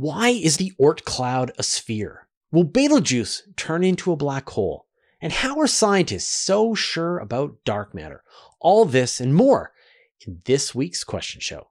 Why 0.00 0.30
is 0.30 0.56
the 0.56 0.72
Oort 0.80 1.04
cloud 1.04 1.52
a 1.58 1.62
sphere? 1.62 2.26
Will 2.50 2.64
Betelgeuse 2.64 3.42
turn 3.54 3.84
into 3.84 4.12
a 4.12 4.16
black 4.16 4.48
hole? 4.48 4.86
And 5.20 5.30
how 5.30 5.60
are 5.60 5.66
scientists 5.66 6.26
so 6.26 6.74
sure 6.74 7.18
about 7.18 7.62
dark 7.66 7.94
matter? 7.94 8.24
All 8.60 8.86
this 8.86 9.20
and 9.20 9.34
more 9.34 9.74
in 10.26 10.40
this 10.46 10.74
week's 10.74 11.04
question 11.04 11.42
show. 11.42 11.68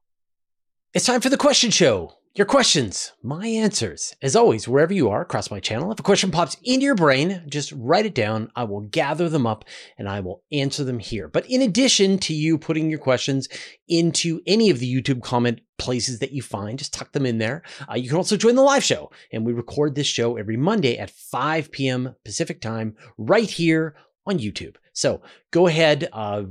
It's 0.93 1.07
time 1.07 1.21
for 1.21 1.29
the 1.29 1.37
question 1.37 1.71
show. 1.71 2.18
Your 2.35 2.45
questions, 2.45 3.11
my 3.23 3.47
answers. 3.47 4.15
As 4.21 4.35
always, 4.35 4.67
wherever 4.67 4.93
you 4.93 5.09
are 5.09 5.21
across 5.21 5.49
my 5.49 5.59
channel, 5.59 5.91
if 5.91 5.99
a 5.99 6.03
question 6.03 6.29
pops 6.29 6.55
into 6.63 6.85
your 6.85 6.93
brain, 6.93 7.43
just 7.49 7.73
write 7.75 8.05
it 8.05 8.13
down. 8.13 8.51
I 8.55 8.65
will 8.65 8.81
gather 8.81 9.29
them 9.29 9.47
up 9.47 9.65
and 9.97 10.07
I 10.07 10.19
will 10.19 10.43
answer 10.51 10.83
them 10.83 10.99
here. 10.99 11.27
But 11.27 11.49
in 11.49 11.63
addition 11.63 12.19
to 12.19 12.33
you 12.35 12.59
putting 12.59 12.87
your 12.87 12.99
questions 12.99 13.49
into 13.87 14.41
any 14.45 14.69
of 14.69 14.77
the 14.77 14.93
YouTube 14.93 15.23
comment 15.23 15.61
places 15.79 16.19
that 16.19 16.31
you 16.31 16.43
find, 16.43 16.77
just 16.77 16.93
tuck 16.93 17.11
them 17.13 17.25
in 17.25 17.39
there. 17.39 17.63
Uh, 17.89 17.95
you 17.95 18.07
can 18.07 18.17
also 18.17 18.37
join 18.37 18.53
the 18.53 18.61
live 18.61 18.83
show. 18.83 19.09
And 19.33 19.43
we 19.43 19.51
record 19.51 19.95
this 19.95 20.07
show 20.07 20.37
every 20.37 20.55
Monday 20.55 20.99
at 20.99 21.09
5 21.09 21.71
p.m. 21.71 22.15
Pacific 22.23 22.61
time 22.61 22.95
right 23.17 23.49
here 23.49 23.95
on 24.27 24.37
YouTube. 24.37 24.75
So 24.93 25.23
go 25.49 25.65
ahead, 25.65 26.07
uh, 26.13 26.43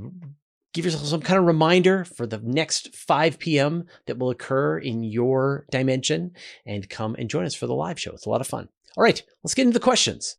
give 0.73 0.85
yourself 0.85 1.05
some 1.05 1.21
kind 1.21 1.39
of 1.39 1.45
reminder 1.45 2.03
for 2.03 2.25
the 2.25 2.39
next 2.43 2.95
5 2.95 3.39
p.m. 3.39 3.85
that 4.05 4.17
will 4.17 4.29
occur 4.29 4.77
in 4.77 5.03
your 5.03 5.65
dimension 5.71 6.31
and 6.65 6.89
come 6.89 7.15
and 7.15 7.29
join 7.29 7.45
us 7.45 7.55
for 7.55 7.67
the 7.67 7.73
live 7.73 7.99
show. 7.99 8.11
It's 8.11 8.25
a 8.25 8.29
lot 8.29 8.41
of 8.41 8.47
fun. 8.47 8.69
All 8.97 9.03
right, 9.03 9.21
let's 9.43 9.55
get 9.55 9.63
into 9.63 9.73
the 9.73 9.83
questions. 9.83 10.37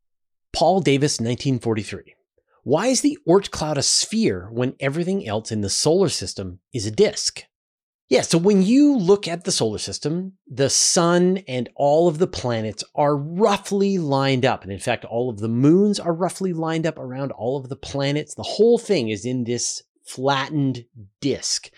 Paul 0.53 0.81
Davis, 0.81 1.21
1943. 1.21 2.15
Why 2.63 2.89
is 2.89 3.01
the 3.01 3.19
Oort 3.27 3.51
cloud 3.51 3.79
a 3.79 3.83
sphere 3.83 4.49
when 4.53 4.75
everything 4.81 5.27
else 5.27 5.51
in 5.51 5.61
the 5.61 5.71
solar 5.71 6.09
system 6.09 6.61
is 6.73 6.87
a 6.87 6.91
disk? 6.91 7.45
Yeah, 8.11 8.23
so 8.23 8.39
when 8.39 8.63
you 8.63 8.99
look 8.99 9.29
at 9.29 9.45
the 9.45 9.53
solar 9.53 9.79
system, 9.79 10.33
the 10.49 10.69
sun 10.69 11.45
and 11.47 11.69
all 11.77 12.09
of 12.09 12.19
the 12.19 12.27
planets 12.27 12.83
are 12.97 13.17
roughly 13.17 13.99
lined 13.99 14.45
up. 14.45 14.65
And 14.65 14.73
in 14.73 14.81
fact, 14.81 15.05
all 15.05 15.31
of 15.31 15.39
the 15.39 15.49
moons 15.49 16.01
are 16.01 16.13
roughly 16.13 16.53
lined 16.53 16.87
up 16.87 16.99
around 16.99 17.31
all 17.31 17.57
of 17.57 17.69
the 17.69 17.77
planets. 17.77 18.35
The 18.35 18.43
whole 18.43 18.79
thing 18.79 19.11
is 19.11 19.25
in 19.25 19.45
this 19.45 19.85
flattened 20.11 20.85
disk. 21.21 21.71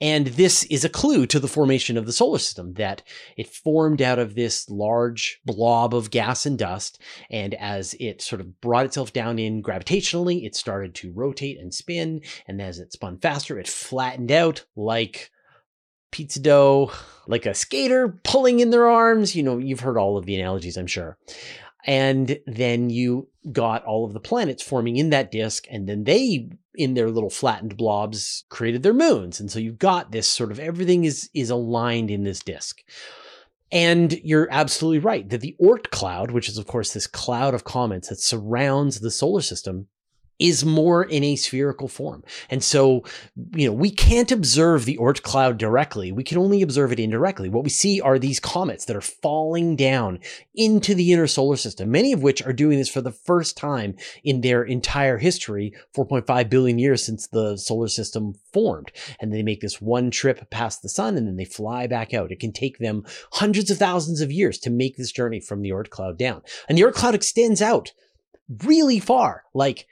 And 0.00 0.28
this 0.28 0.62
is 0.64 0.84
a 0.84 0.88
clue 0.88 1.26
to 1.26 1.40
the 1.40 1.48
formation 1.48 1.96
of 1.96 2.06
the 2.06 2.12
solar 2.12 2.38
system 2.38 2.74
that 2.74 3.02
it 3.36 3.48
formed 3.48 4.00
out 4.00 4.18
of 4.18 4.34
this 4.34 4.68
large 4.70 5.40
blob 5.44 5.94
of 5.94 6.10
gas 6.10 6.46
and 6.46 6.56
dust. 6.56 7.00
And 7.30 7.54
as 7.54 7.94
it 7.98 8.22
sort 8.22 8.40
of 8.40 8.60
brought 8.60 8.86
itself 8.86 9.12
down 9.12 9.38
in 9.38 9.62
gravitationally, 9.62 10.44
it 10.44 10.54
started 10.54 10.94
to 10.96 11.12
rotate 11.12 11.58
and 11.58 11.74
spin. 11.74 12.20
And 12.46 12.62
as 12.62 12.78
it 12.78 12.92
spun 12.92 13.18
faster, 13.18 13.58
it 13.58 13.66
flattened 13.66 14.30
out 14.30 14.66
like 14.76 15.30
pizza 16.12 16.40
dough, 16.40 16.92
like 17.26 17.46
a 17.46 17.54
skater 17.54 18.20
pulling 18.22 18.60
in 18.60 18.70
their 18.70 18.88
arms. 18.88 19.34
You 19.34 19.42
know, 19.42 19.58
you've 19.58 19.80
heard 19.80 19.98
all 19.98 20.16
of 20.16 20.26
the 20.26 20.36
analogies, 20.36 20.76
I'm 20.76 20.86
sure. 20.86 21.18
And 21.84 22.38
then 22.46 22.90
you 22.90 23.28
got 23.52 23.84
all 23.84 24.04
of 24.04 24.12
the 24.12 24.20
planets 24.20 24.62
forming 24.62 24.96
in 24.96 25.10
that 25.10 25.30
disk, 25.30 25.66
and 25.70 25.88
then 25.88 26.04
they, 26.04 26.48
in 26.74 26.94
their 26.94 27.10
little 27.10 27.30
flattened 27.30 27.76
blobs, 27.76 28.44
created 28.48 28.82
their 28.82 28.94
moons. 28.94 29.40
And 29.40 29.50
so 29.50 29.58
you've 29.58 29.78
got 29.78 30.12
this 30.12 30.28
sort 30.28 30.50
of 30.50 30.58
everything 30.58 31.04
is 31.04 31.30
is 31.34 31.50
aligned 31.50 32.10
in 32.10 32.24
this 32.24 32.40
disk. 32.40 32.82
And 33.70 34.12
you're 34.24 34.48
absolutely 34.50 35.00
right 35.00 35.28
that 35.28 35.42
the 35.42 35.56
Oort 35.60 35.90
cloud, 35.90 36.30
which 36.30 36.48
is 36.48 36.58
of 36.58 36.66
course 36.66 36.92
this 36.92 37.06
cloud 37.06 37.54
of 37.54 37.64
comets 37.64 38.08
that 38.08 38.20
surrounds 38.20 39.00
the 39.00 39.10
solar 39.10 39.42
system, 39.42 39.88
is 40.38 40.64
more 40.64 41.02
in 41.02 41.24
a 41.24 41.36
spherical 41.36 41.88
form. 41.88 42.22
And 42.48 42.62
so, 42.62 43.02
you 43.54 43.66
know, 43.66 43.72
we 43.72 43.90
can't 43.90 44.30
observe 44.30 44.84
the 44.84 44.96
Oort 44.98 45.22
cloud 45.22 45.58
directly. 45.58 46.12
We 46.12 46.22
can 46.22 46.38
only 46.38 46.62
observe 46.62 46.92
it 46.92 47.00
indirectly. 47.00 47.48
What 47.48 47.64
we 47.64 47.70
see 47.70 48.00
are 48.00 48.18
these 48.18 48.38
comets 48.38 48.84
that 48.84 48.96
are 48.96 49.00
falling 49.00 49.74
down 49.74 50.20
into 50.54 50.94
the 50.94 51.12
inner 51.12 51.26
solar 51.26 51.56
system, 51.56 51.90
many 51.90 52.12
of 52.12 52.22
which 52.22 52.42
are 52.42 52.52
doing 52.52 52.78
this 52.78 52.88
for 52.88 53.00
the 53.00 53.10
first 53.12 53.56
time 53.56 53.96
in 54.22 54.40
their 54.40 54.62
entire 54.62 55.18
history, 55.18 55.74
4.5 55.96 56.48
billion 56.48 56.78
years 56.78 57.04
since 57.04 57.26
the 57.26 57.56
solar 57.56 57.88
system 57.88 58.34
formed. 58.52 58.92
And 59.20 59.32
they 59.32 59.42
make 59.42 59.60
this 59.60 59.80
one 59.80 60.10
trip 60.10 60.48
past 60.50 60.82
the 60.82 60.88
sun 60.88 61.16
and 61.16 61.26
then 61.26 61.36
they 61.36 61.44
fly 61.44 61.86
back 61.86 62.14
out. 62.14 62.30
It 62.30 62.40
can 62.40 62.52
take 62.52 62.78
them 62.78 63.04
hundreds 63.32 63.70
of 63.70 63.78
thousands 63.78 64.20
of 64.20 64.30
years 64.30 64.58
to 64.58 64.70
make 64.70 64.96
this 64.96 65.10
journey 65.10 65.40
from 65.40 65.62
the 65.62 65.70
Oort 65.70 65.90
cloud 65.90 66.16
down. 66.16 66.42
And 66.68 66.78
the 66.78 66.82
Oort 66.82 66.94
cloud 66.94 67.14
extends 67.14 67.60
out 67.60 67.92
really 68.64 69.00
far, 69.00 69.44
like 69.52 69.86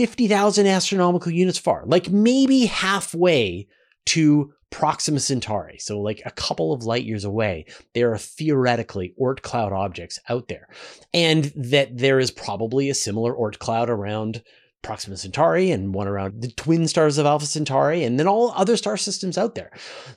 50,000 0.00 0.66
astronomical 0.66 1.30
units 1.30 1.58
far, 1.58 1.82
like 1.84 2.08
maybe 2.08 2.64
halfway 2.64 3.68
to 4.06 4.50
Proxima 4.70 5.20
Centauri. 5.20 5.76
So, 5.78 6.00
like 6.00 6.22
a 6.24 6.30
couple 6.30 6.72
of 6.72 6.84
light 6.84 7.04
years 7.04 7.26
away, 7.26 7.66
there 7.92 8.10
are 8.10 8.16
theoretically 8.16 9.12
Oort 9.20 9.42
cloud 9.42 9.74
objects 9.74 10.18
out 10.30 10.48
there. 10.48 10.68
And 11.12 11.52
that 11.54 11.98
there 11.98 12.18
is 12.18 12.30
probably 12.30 12.88
a 12.88 12.94
similar 12.94 13.34
Oort 13.34 13.58
cloud 13.58 13.90
around 13.90 14.42
Proxima 14.82 15.16
Centauri 15.16 15.70
and 15.70 15.94
one 15.94 16.08
around 16.08 16.40
the 16.42 16.50
twin 16.52 16.88
stars 16.88 17.18
of 17.18 17.26
Alpha 17.26 17.46
Centauri, 17.46 18.02
and 18.04 18.18
then 18.18 18.26
all 18.26 18.52
other 18.56 18.76
star 18.76 18.96
systems 18.96 19.36
out 19.36 19.54
there. 19.54 19.70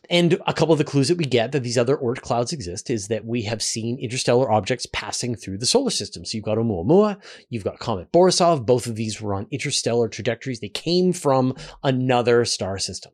And 0.10 0.40
a 0.48 0.54
couple 0.54 0.72
of 0.72 0.78
the 0.78 0.84
clues 0.84 1.10
that 1.10 1.18
we 1.18 1.26
get 1.26 1.52
that 1.52 1.64
these 1.64 1.78
other 1.78 1.98
Oort 1.98 2.22
clouds 2.22 2.54
exist 2.54 2.90
is 2.90 3.08
that 3.08 3.26
we 3.26 3.44
have 3.44 3.62
seen 3.62 4.00
interstellar 4.00 4.52
objects 4.52 4.88
passing 4.94 5.36
through 5.36 5.58
the 5.58 5.66
solar 5.66 5.90
system. 5.92 6.26
So 6.26 6.38
you've 6.38 6.46
got 6.46 6.58
Oumuamua, 6.58 7.22
you've 7.50 7.64
got 7.64 7.80
Comet 7.80 8.12
Borisov. 8.12 8.66
Both 8.66 8.88
of 8.88 8.96
these 8.96 9.22
were 9.22 9.34
on 9.34 9.48
interstellar 9.52 10.08
trajectories. 10.08 10.60
They 10.60 10.70
came 10.70 11.14
from 11.14 11.56
another 11.84 12.46
star 12.46 12.78
system. 12.80 13.12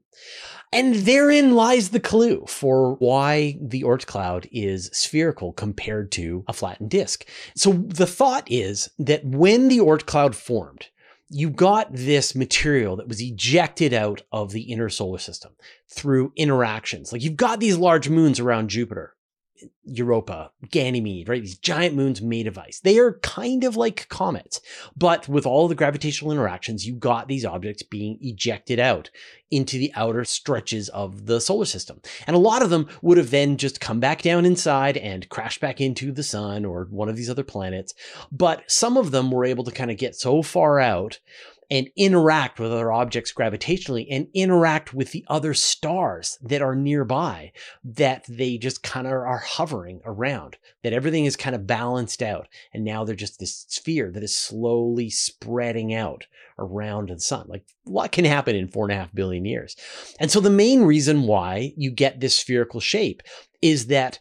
And 0.72 0.94
therein 0.94 1.56
lies 1.56 1.90
the 1.90 2.00
clue 2.00 2.46
for 2.48 2.94
why 2.96 3.58
the 3.60 3.82
Oort 3.82 4.06
cloud 4.06 4.48
is 4.52 4.92
spherical 4.94 5.52
compared 5.52 6.12
to 6.12 6.44
a 6.48 6.54
flattened 6.54 6.92
disk. 6.92 7.28
So 7.56 7.74
the 7.74 8.06
thought 8.06 8.48
is 8.52 8.90
that 9.00 9.26
when 9.26 9.68
the 9.68 9.80
Oort 9.80 10.06
cloud 10.06 10.36
formed, 10.36 10.90
you 11.30 11.50
got 11.50 11.88
this 11.92 12.34
material 12.34 12.96
that 12.96 13.08
was 13.08 13.22
ejected 13.22 13.94
out 13.94 14.24
of 14.32 14.52
the 14.52 14.62
inner 14.62 14.90
solar 14.90 15.20
system 15.20 15.54
through 15.88 16.34
interactions. 16.36 17.14
Like 17.14 17.24
you've 17.24 17.36
got 17.36 17.60
these 17.60 17.78
large 17.78 18.10
moons 18.10 18.40
around 18.40 18.70
Jupiter, 18.70 19.14
Europa, 19.84 20.52
Ganymede, 20.70 21.28
right? 21.28 21.42
These 21.42 21.58
giant 21.58 21.96
moons 21.96 22.22
made 22.22 22.48
of 22.48 22.58
ice. 22.58 22.80
They 22.80 22.98
are 23.00 23.20
kind 23.20 23.64
of 23.64 23.76
like 23.76 24.08
comets, 24.10 24.62
but 24.96 25.28
with 25.28 25.46
all 25.46 25.68
the 25.68 25.76
gravitational 25.76 26.32
interactions, 26.32 26.86
you 26.86 26.96
got 26.96 27.28
these 27.28 27.46
objects 27.46 27.84
being 27.84 28.18
ejected 28.22 28.80
out 28.80 29.10
into 29.52 29.78
the 29.78 29.92
outer 29.96 30.24
stretches 30.24 30.90
of 30.90 31.26
the 31.26 31.42
solar 31.42 31.66
system. 31.66 32.02
And 32.28 32.36
a 32.36 32.40
lot 32.40 32.62
of 32.62 32.70
them 32.70 32.88
would 33.02 33.18
have 33.18 33.32
then 33.32 33.58
just 33.58 33.82
come 33.82 34.00
back 34.00 34.22
down 34.22 34.46
inside 34.46 34.98
and 34.98 35.28
crash 35.30 35.60
back 35.60 35.82
into 35.82 36.12
the 36.12 36.24
sun 36.24 36.66
or 36.66 36.88
one 36.90 37.10
of 37.10 37.16
these 37.16 37.30
other 37.30 37.44
planets. 37.44 37.94
But 38.32 38.70
some 38.70 38.98
of 38.98 39.12
them 39.12 39.32
were 39.32 39.46
able 39.46 39.64
to 39.64 39.72
kind 39.72 39.92
of 39.92 39.98
get 39.98 40.16
so 40.16 40.42
far 40.44 40.80
out 40.80 41.20
and 41.70 41.90
interact 41.96 42.60
with 42.60 42.72
other 42.72 42.92
objects 42.92 43.34
gravitationally 43.34 44.08
and 44.10 44.28
interact 44.34 44.94
with 44.94 45.12
the 45.12 45.24
other 45.28 45.54
stars 45.54 46.38
that 46.42 46.62
are 46.62 46.76
nearby 46.76 47.52
that 47.84 48.26
they 48.28 48.58
just 48.58 48.82
kind 48.82 49.06
of 49.06 49.14
are 49.14 49.44
hovering 49.46 50.02
around, 50.06 50.58
that 50.84 50.94
everything 50.94 51.26
is 51.26 51.36
kind 51.36 51.56
of 51.56 51.68
balanced 51.68 52.22
out. 52.22 52.48
And 52.74 52.84
now 52.84 53.04
they're 53.04 53.16
just 53.16 53.40
this 53.40 53.66
sphere 53.70 54.12
that 54.12 54.24
is 54.24 54.36
slowly 54.36 55.10
spreading 55.10 55.94
out 55.94 56.26
around 56.58 57.10
the 57.10 57.20
sun. 57.20 57.46
Like 57.48 57.64
what 57.84 58.12
can 58.12 58.26
happen 58.26 58.56
in 58.56 58.68
four 58.68 58.86
and 58.86 58.92
a 58.92 58.96
half 58.96 59.14
billion 59.14 59.46
years? 59.46 59.76
And 60.20 60.32
so 60.32 60.40
the 60.40 60.50
main 60.50 60.82
reason 60.82 61.24
why 61.24 61.74
you 61.78 61.92
get 61.92 62.20
this 62.20 62.38
spherical 62.38 62.80
shape 62.80 63.22
is 63.62 63.88
that 63.88 64.20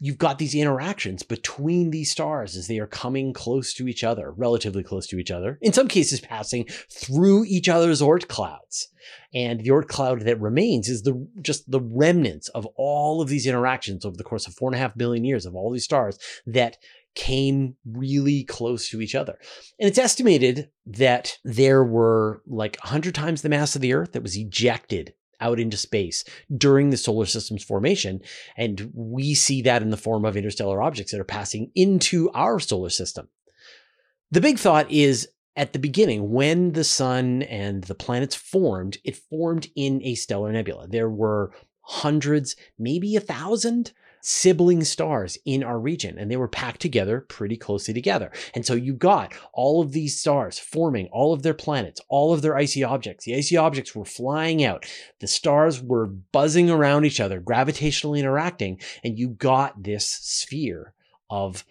you've 0.00 0.18
got 0.18 0.38
these 0.38 0.54
interactions 0.54 1.22
between 1.22 1.90
these 1.90 2.10
stars 2.10 2.56
as 2.56 2.66
they 2.66 2.78
are 2.78 2.86
coming 2.86 3.32
close 3.32 3.74
to 3.74 3.86
each 3.86 4.02
other, 4.02 4.32
relatively 4.32 4.82
close 4.82 5.06
to 5.08 5.18
each 5.18 5.30
other, 5.30 5.58
in 5.60 5.72
some 5.72 5.86
cases 5.86 6.20
passing 6.20 6.66
through 6.90 7.44
each 7.44 7.68
other's 7.68 8.00
Oort 8.00 8.26
clouds. 8.26 8.88
And 9.34 9.60
the 9.60 9.70
Oort 9.70 9.88
cloud 9.88 10.22
that 10.22 10.40
remains 10.40 10.88
is 10.88 11.02
the 11.02 11.26
just 11.40 11.70
the 11.70 11.80
remnants 11.80 12.48
of 12.48 12.66
all 12.76 13.20
of 13.20 13.28
these 13.28 13.46
interactions 13.46 14.04
over 14.04 14.16
the 14.16 14.24
course 14.24 14.46
of 14.46 14.54
four 14.54 14.68
and 14.70 14.76
a 14.76 14.78
half 14.78 14.96
billion 14.96 15.24
years 15.24 15.46
of 15.46 15.54
all 15.54 15.70
these 15.70 15.84
stars 15.84 16.18
that 16.46 16.78
came 17.14 17.76
really 17.84 18.44
close 18.44 18.88
to 18.88 19.00
each 19.00 19.14
other. 19.14 19.38
And 19.78 19.88
it's 19.88 19.98
estimated 19.98 20.70
that 20.86 21.38
there 21.44 21.84
were 21.84 22.42
like 22.46 22.78
100 22.82 23.14
times 23.14 23.42
the 23.42 23.48
mass 23.48 23.74
of 23.74 23.82
the 23.82 23.94
Earth 23.94 24.12
that 24.12 24.22
was 24.22 24.36
ejected 24.36 25.14
out 25.40 25.60
into 25.60 25.76
space 25.76 26.24
during 26.56 26.90
the 26.90 26.96
solar 26.96 27.26
system's 27.26 27.64
formation. 27.64 28.20
And 28.56 28.90
we 28.94 29.34
see 29.34 29.62
that 29.62 29.82
in 29.82 29.90
the 29.90 29.96
form 29.96 30.24
of 30.24 30.36
interstellar 30.36 30.82
objects 30.82 31.12
that 31.12 31.20
are 31.20 31.24
passing 31.24 31.70
into 31.74 32.30
our 32.30 32.60
solar 32.60 32.90
system. 32.90 33.28
The 34.30 34.40
big 34.40 34.58
thought 34.58 34.90
is 34.90 35.28
at 35.56 35.72
the 35.72 35.78
beginning, 35.78 36.30
when 36.30 36.72
the 36.72 36.84
sun 36.84 37.42
and 37.42 37.84
the 37.84 37.94
planets 37.94 38.34
formed, 38.36 38.98
it 39.04 39.16
formed 39.16 39.68
in 39.74 40.00
a 40.02 40.14
stellar 40.14 40.52
nebula. 40.52 40.86
There 40.88 41.10
were 41.10 41.52
hundreds, 41.80 42.54
maybe 42.78 43.16
a 43.16 43.20
thousand 43.20 43.92
sibling 44.22 44.84
stars 44.84 45.38
in 45.44 45.62
our 45.62 45.78
region 45.78 46.18
and 46.18 46.30
they 46.30 46.36
were 46.36 46.48
packed 46.48 46.80
together 46.80 47.20
pretty 47.20 47.56
closely 47.56 47.94
together. 47.94 48.30
And 48.54 48.64
so 48.64 48.74
you 48.74 48.94
got 48.94 49.32
all 49.52 49.80
of 49.80 49.92
these 49.92 50.18
stars 50.18 50.58
forming 50.58 51.08
all 51.08 51.32
of 51.32 51.42
their 51.42 51.54
planets, 51.54 52.00
all 52.08 52.32
of 52.32 52.42
their 52.42 52.56
icy 52.56 52.84
objects. 52.84 53.24
The 53.24 53.36
icy 53.36 53.56
objects 53.56 53.94
were 53.94 54.04
flying 54.04 54.64
out. 54.64 54.86
The 55.20 55.26
stars 55.26 55.82
were 55.82 56.06
buzzing 56.06 56.70
around 56.70 57.04
each 57.04 57.20
other, 57.20 57.40
gravitationally 57.40 58.18
interacting, 58.18 58.80
and 59.02 59.18
you 59.18 59.28
got 59.28 59.82
this 59.82 60.06
sphere 60.06 60.94
of 61.28 61.64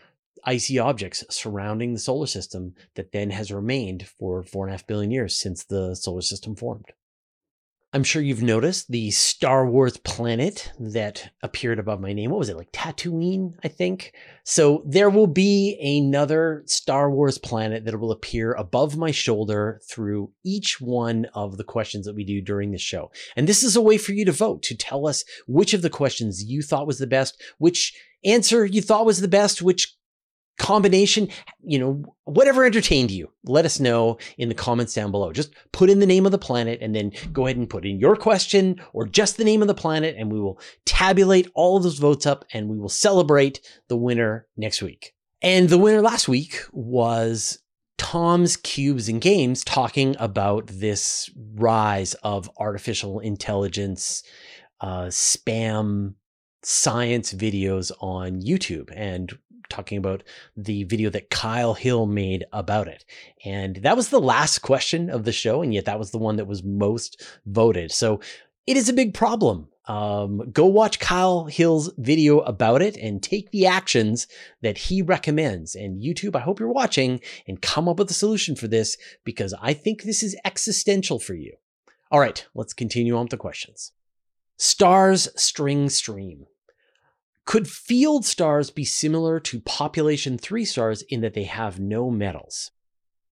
icy 0.46 0.80
objects 0.80 1.24
surrounding 1.30 1.94
the 1.94 2.00
solar 2.00 2.28
system 2.28 2.74
that 2.96 3.12
then 3.12 3.30
has 3.30 3.52
remained 3.52 4.08
for 4.08 4.44
four 4.44 4.66
and 4.66 4.72
a 4.72 4.74
half 4.74 4.88
billion 4.88 5.12
years 5.12 5.38
since 5.38 5.64
the 5.64 5.96
solar 5.96 6.22
system 6.22 6.56
formed. 6.56 6.86
I'm 7.92 8.04
sure 8.04 8.22
you've 8.22 8.44
noticed 8.44 8.92
the 8.92 9.10
Star 9.10 9.66
Wars 9.66 9.98
planet 9.98 10.72
that 10.80 11.32
appeared 11.42 11.80
above 11.80 12.00
my 12.00 12.14
name. 12.14 12.30
What 12.30 12.38
was 12.38 12.50
it, 12.50 12.56
like 12.56 12.72
Tatooine, 12.72 13.56
I 13.64 13.68
think? 13.68 14.14
So 14.44 14.84
there 14.86 15.10
will 15.10 15.26
be 15.26 15.76
another 15.82 16.62
Star 16.68 17.10
Wars 17.10 17.40
planet 17.40 17.86
that 17.86 18.00
will 18.00 18.12
appear 18.12 18.54
above 18.54 18.96
my 18.96 19.10
shoulder 19.10 19.82
through 19.90 20.32
each 20.46 20.80
one 20.80 21.26
of 21.34 21.58
the 21.58 21.64
questions 21.64 22.06
that 22.06 22.16
we 22.16 22.24
do 22.24 22.42
during 22.42 22.72
the 22.72 22.78
show. 22.78 23.12
And 23.36 23.48
this 23.48 23.64
is 23.64 23.76
a 23.76 23.82
way 23.82 23.98
for 23.98 24.14
you 24.14 24.24
to 24.26 24.32
vote, 24.32 24.62
to 24.64 24.78
tell 24.78 25.08
us 25.08 25.24
which 25.48 25.74
of 25.74 25.82
the 25.82 25.90
questions 25.90 26.44
you 26.44 26.62
thought 26.62 26.86
was 26.86 27.00
the 27.00 27.08
best, 27.08 27.42
which 27.58 27.98
answer 28.24 28.66
you 28.66 28.84
thought 28.84 29.06
was 29.06 29.22
the 29.22 29.28
best, 29.28 29.64
which 29.64 29.96
combination, 30.60 31.28
you 31.64 31.80
know, 31.80 32.04
whatever 32.26 32.66
entertained 32.66 33.10
you, 33.10 33.32
let 33.46 33.66
us 33.66 33.80
know 33.80 34.20
in 34.38 34.50
the 34.50 34.56
comments 34.56 34.94
down 34.94 35.10
below. 35.10 35.32
Just 35.32 35.54
put 35.72 35.90
in 35.90 36.00
the 36.00 36.06
name 36.06 36.26
of 36.26 36.32
the 36.32 36.38
planet 36.38 36.80
and 36.82 36.94
then 36.96 37.12
go 37.34 37.48
ahead 37.48 37.58
and 37.58 37.70
put 37.70 37.86
in 37.86 38.00
your 38.00 38.16
question 38.16 38.80
or 38.94 39.08
just 39.08 39.38
the 39.38 39.44
name 39.44 39.62
of 39.64 39.68
the 39.68 39.74
planet, 39.74 40.16
and 40.18 40.32
we 40.32 40.40
will 40.40 40.60
tabulate 40.86 41.50
all 41.56 41.78
of 41.78 41.84
those 41.84 41.98
votes 41.98 42.28
up 42.28 42.46
and 42.54 42.70
we 42.70 42.78
will 42.78 42.90
celebrate 42.90 43.62
the 43.88 43.98
winner 43.98 44.46
next 44.56 44.82
week. 44.82 45.14
And 45.42 45.70
the 45.70 45.78
winner 45.78 46.02
last 46.02 46.28
week 46.28 46.62
was 46.72 47.60
Tom's 47.98 48.58
Cubes 48.58 49.08
and 49.10 49.22
Games 49.22 49.64
talking 49.64 50.16
about 50.20 50.68
this 50.68 51.30
rise 51.56 52.14
of 52.16 52.50
artificial 52.58 53.20
intelligence, 53.20 54.24
uh, 54.82 55.06
spam 55.06 56.16
science 56.64 57.34
videos 57.34 57.92
on 58.02 58.42
YouTube. 58.42 58.92
And 58.96 59.38
talking 59.70 59.98
about 59.98 60.24
the 60.56 60.84
video 60.86 61.10
that 61.10 61.30
Kyle 61.30 61.74
Hill 61.74 62.06
made 62.06 62.46
about 62.54 62.88
it. 62.88 63.06
And 63.44 63.78
that 63.78 63.98
was 63.98 64.10
the 64.10 64.20
last 64.20 64.60
question 64.60 65.10
of 65.10 65.24
the 65.26 65.32
show, 65.32 65.62
and 65.62 65.74
yet 65.74 65.86
that 65.86 66.00
was 66.00 66.12
the 66.12 66.18
one 66.18 66.38
that 66.38 66.48
was 66.48 66.64
most 66.64 67.22
voted. 67.46 67.92
So 67.92 68.20
it 68.66 68.78
is 68.78 68.90
a 68.90 68.94
big 68.94 69.14
problem. 69.14 69.68
Um, 69.88 70.52
go 70.52 70.68
watch 70.68 71.00
Kyle 71.00 71.46
Hill's 71.46 71.92
video 71.98 72.42
about 72.42 72.84
it 72.84 72.96
and 72.96 73.24
take 73.24 73.50
the 73.50 73.66
actions 73.66 74.28
that 74.62 74.78
he 74.78 75.02
recommends. 75.02 75.74
And 75.74 76.00
YouTube, 76.00 76.36
I 76.36 76.42
hope 76.42 76.60
you're 76.60 76.72
watching 76.72 77.22
and 77.48 77.60
come 77.60 77.90
up 77.90 77.98
with 77.98 78.12
a 78.12 78.14
solution 78.14 78.56
for 78.56 78.68
this 78.68 78.98
because 79.24 79.56
I 79.60 79.74
think 79.74 80.04
this 80.04 80.22
is 80.22 80.38
existential 80.46 81.18
for 81.18 81.34
you. 81.34 81.54
All 82.12 82.20
right, 82.20 82.46
let's 82.54 82.74
continue 82.74 83.16
on 83.16 83.24
with 83.24 83.32
the 83.32 83.38
questions. 83.38 83.92
Stars 84.58 85.30
String 85.36 85.90
Stream. 85.90 86.46
Could 87.50 87.68
field 87.68 88.26
stars 88.26 88.70
be 88.70 88.86
similar 88.86 89.40
to 89.40 89.60
population 89.60 90.38
three 90.38 90.66
stars 90.66 91.02
in 91.02 91.22
that 91.22 91.34
they 91.34 91.46
have 91.46 91.80
no 91.80 92.12
metals? 92.12 92.70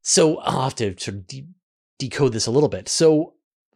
So 0.01 0.37
I'll 0.37 0.63
have 0.63 0.75
to 0.77 0.97
sort 0.97 1.17
of 1.17 1.27
de- 1.27 1.45
decode 1.99 2.33
this 2.33 2.47
a 2.47 2.51
little 2.51 2.67
bit. 2.67 2.89
So 2.89 3.35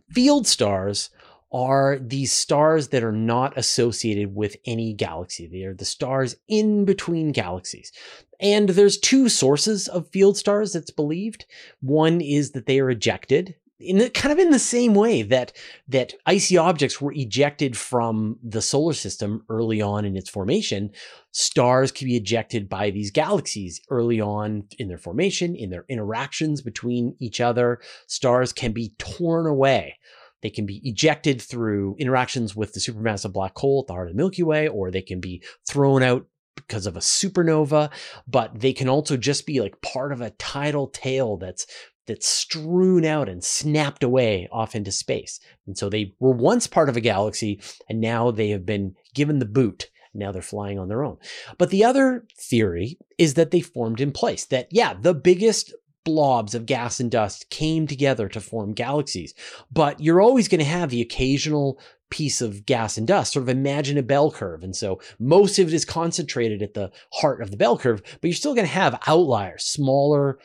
field 0.10 0.48
stars 0.48 1.12
are 1.52 2.00
these 2.00 2.32
stars 2.32 2.88
that 2.88 3.04
are 3.04 3.12
not 3.12 3.56
associated 3.56 4.34
with 4.34 4.56
any 4.66 4.94
galaxy. 4.94 5.46
They 5.46 5.62
are 5.62 5.76
the 5.76 5.86
stars 5.86 6.36
in 6.48 6.86
between 6.86 7.34
galaxies. 7.34 7.92
And 8.40 8.70
there's 8.70 8.98
two 8.98 9.30
sources 9.30 9.88
of 9.88 10.10
field 10.10 10.38
stars 10.38 10.74
that's 10.74 10.90
believed. 10.90 11.46
One 11.82 12.20
is 12.20 12.54
that 12.54 12.66
they 12.66 12.80
are 12.80 12.90
ejected 12.90 13.58
in 13.82 13.98
the, 13.98 14.10
kind 14.10 14.32
of 14.32 14.40
in 14.40 14.52
the 14.52 14.60
same 14.60 14.94
way 14.94 15.22
that 15.24 15.54
that 15.88 16.14
icy 16.26 16.58
objects 16.58 17.02
were 17.02 17.14
ejected 17.14 17.78
from 17.78 18.38
the 18.44 18.62
solar 18.62 18.94
system 18.94 19.44
early 19.50 19.82
on 19.82 20.06
in 20.06 20.16
its 20.16 20.30
formation 20.30 20.92
stars 21.32 21.92
can 21.92 22.08
be 22.08 22.18
ejected 22.18 22.70
by 22.70 22.92
these 22.92 23.12
galaxies 23.12 23.82
early 23.90 24.22
on 24.22 24.64
in 24.78 24.88
their 24.88 24.98
formation 24.98 25.56
in 25.56 25.70
their 25.70 25.86
interactions 25.90 26.62
between 26.62 27.16
each 27.20 27.40
other. 27.42 27.80
Stars 28.08 28.54
can 28.54 28.72
be 28.72 28.94
torn 28.98 29.48
away. 29.48 29.98
They 30.42 30.50
can 30.50 30.66
be 30.66 30.82
ejected 30.84 31.42
through 31.42 31.96
interactions 32.00 32.56
with 32.56 32.74
the 32.74 32.80
supermassive 32.80 33.32
black 33.32 33.58
hole 33.58 33.84
at 33.84 33.88
the 33.88 33.94
heart 33.94 34.10
of 34.10 34.14
the 34.14 34.18
milky 34.18 34.44
way 34.44 34.68
or 34.68 34.90
they 34.90 35.02
can 35.02 35.20
be 35.20 35.44
thrown 35.68 36.04
out 36.04 36.26
because 36.56 36.86
of 36.86 36.98
a 36.98 37.00
supernova, 37.00 37.90
but 38.28 38.60
they 38.60 38.74
can 38.74 38.90
also 38.90 39.16
just 39.16 39.46
be 39.46 39.62
like 39.62 39.82
part 39.82 40.12
of 40.12 40.22
a 40.22 40.32
tidal 40.32 40.88
tail 40.88 41.38
that's 41.38 41.66
that's 42.08 42.28
strewn 42.28 43.06
out 43.06 43.30
and 43.30 43.44
snapped 43.44 44.04
away 44.04 44.48
off 44.52 44.76
into 44.76 44.92
space. 44.92 45.40
And 45.68 45.78
so 45.78 45.90
they 45.90 46.14
were 46.20 46.32
once 46.32 46.68
part 46.68 46.90
of 46.90 46.98
a 46.98 47.02
galaxy 47.02 47.62
and 47.90 48.02
now 48.02 48.32
they 48.32 48.50
have 48.50 48.66
been 48.66 48.96
given 49.14 49.40
the 49.40 49.46
boot. 49.46 49.90
Now 50.14 50.32
they're 50.32 50.42
flying 50.42 50.78
on 50.78 50.90
their 50.90 51.04
own. 51.04 51.18
But 51.58 51.70
the 51.70 51.86
other 51.86 52.26
theory 52.38 52.98
is 53.18 53.36
that 53.36 53.52
they 53.52 53.62
formed 53.62 54.02
in 54.02 54.12
place, 54.12 54.46
that, 54.46 54.68
yeah, 54.72 54.94
the 54.94 55.14
biggest 55.14 55.74
blobs 56.04 56.56
of 56.56 56.66
gas 56.66 57.00
and 57.00 57.12
dust 57.12 57.50
came 57.50 57.88
together 57.88 58.28
to 58.28 58.42
form 58.42 58.74
galaxies. 58.74 59.34
But 59.72 60.00
you're 60.00 60.22
always 60.22 60.48
going 60.48 60.60
to 60.60 60.66
have 60.66 60.90
the 60.90 61.02
occasional 61.02 61.80
piece 62.10 62.42
of 62.42 62.66
gas 62.66 62.98
and 62.98 63.08
dust. 63.08 63.34
Sort 63.34 63.44
of 63.44 63.50
imagine 63.50 63.98
a 63.98 64.04
bell 64.04 64.32
curve. 64.32 64.64
And 64.64 64.76
so 64.76 65.00
most 65.20 65.58
of 65.60 65.68
it 65.68 65.74
is 65.74 65.86
concentrated 65.86 66.62
at 66.62 66.74
the 66.74 66.92
heart 67.14 67.42
of 67.42 67.52
the 67.52 67.58
bell 67.58 67.78
curve, 67.78 68.02
but 68.04 68.28
you're 68.28 68.34
still 68.34 68.54
going 68.54 68.68
to 68.68 68.74
have 68.74 69.02
outliers, 69.08 69.64
smaller 69.64 70.38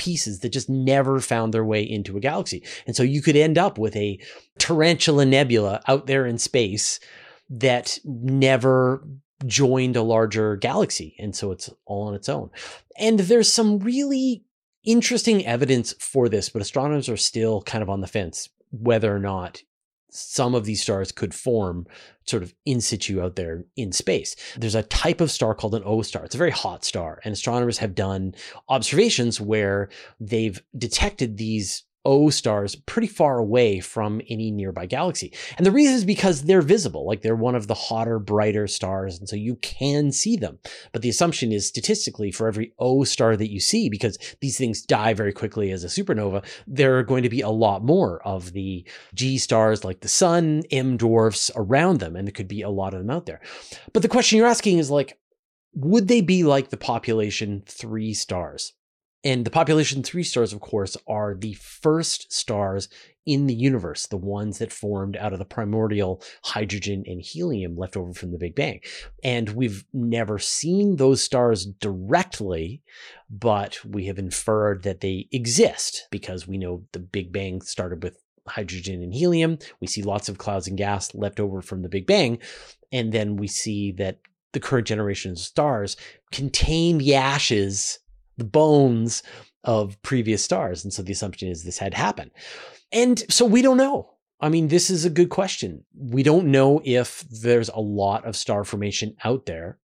pieces 0.00 0.40
that 0.40 0.48
just 0.48 0.70
never 0.70 1.20
found 1.20 1.52
their 1.52 1.64
way 1.64 1.82
into 1.82 2.16
a 2.16 2.20
galaxy. 2.20 2.64
And 2.86 2.96
so 2.96 3.02
you 3.02 3.20
could 3.20 3.36
end 3.36 3.58
up 3.58 3.76
with 3.76 3.94
a 3.96 4.18
tarantula 4.58 5.26
nebula 5.26 5.82
out 5.86 6.06
there 6.06 6.24
in 6.24 6.38
space 6.38 7.00
that 7.50 7.98
never 8.04 9.06
joined 9.44 9.96
a 9.96 10.02
larger 10.02 10.56
galaxy. 10.56 11.14
And 11.18 11.36
so 11.36 11.50
it's 11.50 11.68
all 11.84 12.08
on 12.08 12.14
its 12.14 12.30
own. 12.30 12.48
And 12.98 13.20
there's 13.20 13.52
some 13.52 13.78
really 13.80 14.42
interesting 14.84 15.44
evidence 15.44 15.92
for 15.98 16.30
this, 16.30 16.48
but 16.48 16.62
astronomers 16.62 17.10
are 17.10 17.18
still 17.18 17.60
kind 17.60 17.82
of 17.82 17.90
on 17.90 18.00
the 18.00 18.06
fence 18.06 18.48
whether 18.70 19.14
or 19.14 19.18
not 19.18 19.62
some 20.10 20.54
of 20.54 20.64
these 20.64 20.82
stars 20.82 21.12
could 21.12 21.34
form 21.34 21.86
sort 22.26 22.42
of 22.42 22.54
in 22.64 22.80
situ 22.80 23.20
out 23.20 23.36
there 23.36 23.64
in 23.76 23.92
space. 23.92 24.36
There's 24.56 24.74
a 24.74 24.82
type 24.84 25.20
of 25.20 25.30
star 25.30 25.54
called 25.54 25.74
an 25.74 25.82
O 25.84 26.02
star. 26.02 26.24
It's 26.24 26.34
a 26.34 26.38
very 26.38 26.50
hot 26.50 26.84
star, 26.84 27.20
and 27.24 27.32
astronomers 27.32 27.78
have 27.78 27.94
done 27.94 28.34
observations 28.68 29.40
where 29.40 29.88
they've 30.18 30.62
detected 30.76 31.36
these 31.36 31.84
O 32.04 32.30
stars 32.30 32.74
pretty 32.74 33.08
far 33.08 33.38
away 33.38 33.80
from 33.80 34.20
any 34.28 34.50
nearby 34.50 34.86
galaxy. 34.86 35.32
And 35.58 35.66
the 35.66 35.70
reason 35.70 35.94
is 35.94 36.04
because 36.04 36.42
they're 36.42 36.62
visible, 36.62 37.06
like 37.06 37.22
they're 37.22 37.36
one 37.36 37.54
of 37.54 37.66
the 37.66 37.74
hotter, 37.74 38.18
brighter 38.18 38.66
stars, 38.66 39.18
and 39.18 39.28
so 39.28 39.36
you 39.36 39.56
can 39.56 40.10
see 40.12 40.36
them. 40.36 40.58
But 40.92 41.02
the 41.02 41.10
assumption 41.10 41.52
is 41.52 41.66
statistically 41.66 42.30
for 42.30 42.48
every 42.48 42.72
O 42.78 43.04
star 43.04 43.36
that 43.36 43.50
you 43.50 43.60
see, 43.60 43.88
because 43.88 44.18
these 44.40 44.56
things 44.56 44.82
die 44.82 45.12
very 45.14 45.32
quickly 45.32 45.70
as 45.70 45.84
a 45.84 45.88
supernova, 45.88 46.44
there 46.66 46.98
are 46.98 47.02
going 47.02 47.22
to 47.22 47.28
be 47.28 47.42
a 47.42 47.50
lot 47.50 47.84
more 47.84 48.26
of 48.26 48.52
the 48.52 48.86
G 49.14 49.36
stars 49.36 49.84
like 49.84 50.00
the 50.00 50.08
sun, 50.08 50.62
M 50.70 50.96
dwarfs 50.96 51.50
around 51.54 52.00
them, 52.00 52.16
and 52.16 52.26
there 52.26 52.32
could 52.32 52.48
be 52.48 52.62
a 52.62 52.70
lot 52.70 52.94
of 52.94 53.00
them 53.00 53.10
out 53.10 53.26
there. 53.26 53.40
But 53.92 54.02
the 54.02 54.08
question 54.08 54.38
you're 54.38 54.46
asking 54.46 54.78
is 54.78 54.90
like, 54.90 55.18
would 55.74 56.08
they 56.08 56.20
be 56.20 56.44
like 56.44 56.70
the 56.70 56.76
population 56.76 57.62
three 57.66 58.14
stars? 58.14 58.72
And 59.22 59.44
the 59.44 59.50
population 59.50 60.02
three 60.02 60.22
stars, 60.22 60.52
of 60.52 60.60
course, 60.60 60.96
are 61.06 61.34
the 61.34 61.54
first 61.54 62.32
stars 62.32 62.88
in 63.26 63.46
the 63.46 63.54
universe, 63.54 64.06
the 64.06 64.16
ones 64.16 64.58
that 64.58 64.72
formed 64.72 65.16
out 65.16 65.32
of 65.32 65.38
the 65.38 65.44
primordial 65.44 66.22
hydrogen 66.42 67.04
and 67.06 67.20
helium 67.20 67.76
left 67.76 67.96
over 67.96 68.14
from 68.14 68.32
the 68.32 68.38
Big 68.38 68.54
Bang. 68.54 68.80
And 69.22 69.50
we've 69.50 69.84
never 69.92 70.38
seen 70.38 70.96
those 70.96 71.22
stars 71.22 71.66
directly, 71.66 72.82
but 73.28 73.78
we 73.84 74.06
have 74.06 74.18
inferred 74.18 74.84
that 74.84 75.00
they 75.00 75.28
exist 75.32 76.08
because 76.10 76.48
we 76.48 76.56
know 76.56 76.84
the 76.92 76.98
Big 76.98 77.30
Bang 77.30 77.60
started 77.60 78.02
with 78.02 78.22
hydrogen 78.48 79.02
and 79.02 79.12
helium. 79.12 79.58
We 79.80 79.86
see 79.86 80.02
lots 80.02 80.30
of 80.30 80.38
clouds 80.38 80.66
and 80.66 80.78
gas 80.78 81.14
left 81.14 81.38
over 81.38 81.60
from 81.60 81.82
the 81.82 81.90
Big 81.90 82.06
Bang. 82.06 82.38
And 82.90 83.12
then 83.12 83.36
we 83.36 83.48
see 83.48 83.92
that 83.92 84.18
the 84.52 84.60
current 84.60 84.86
generation 84.86 85.32
of 85.32 85.38
stars 85.38 85.96
contain 86.32 86.98
the 86.98 87.14
ashes 87.14 87.98
the 88.40 88.44
bones 88.44 89.22
of 89.62 90.00
previous 90.02 90.42
stars. 90.42 90.82
And 90.82 90.92
so 90.92 91.02
the 91.02 91.12
assumption 91.12 91.48
is 91.48 91.62
this 91.62 91.78
had 91.78 91.94
happened. 91.94 92.30
And 92.90 93.22
so 93.28 93.44
we 93.44 93.62
don't 93.62 93.76
know. 93.76 94.14
I 94.40 94.48
mean, 94.48 94.68
this 94.68 94.88
is 94.88 95.04
a 95.04 95.10
good 95.10 95.28
question. 95.28 95.84
We 95.94 96.22
don't 96.22 96.46
know 96.46 96.80
if 96.82 97.20
there's 97.30 97.68
a 97.68 97.78
lot 97.78 98.24
of 98.24 98.36
star 98.36 98.64
formation 98.64 99.14
out 99.22 99.44
there. 99.44 99.78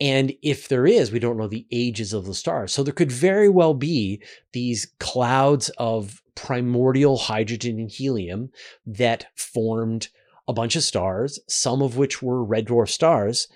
And 0.00 0.32
if 0.42 0.68
there 0.68 0.86
is, 0.86 1.10
we 1.10 1.18
don't 1.18 1.36
know 1.36 1.48
the 1.48 1.66
ages 1.72 2.12
of 2.12 2.26
the 2.26 2.34
stars. 2.34 2.72
So 2.72 2.84
there 2.84 2.94
could 2.94 3.10
very 3.10 3.48
well 3.48 3.74
be 3.74 4.22
these 4.52 4.86
clouds 5.00 5.68
of 5.78 6.22
primordial 6.36 7.16
hydrogen 7.16 7.80
and 7.80 7.90
helium 7.90 8.50
that 8.86 9.26
formed 9.34 10.08
a 10.46 10.52
bunch 10.52 10.76
of 10.76 10.84
stars, 10.84 11.40
some 11.48 11.82
of 11.82 11.96
which 11.96 12.22
were 12.22 12.44
red 12.44 12.68
dwarf 12.68 12.90
stars, 12.90 13.48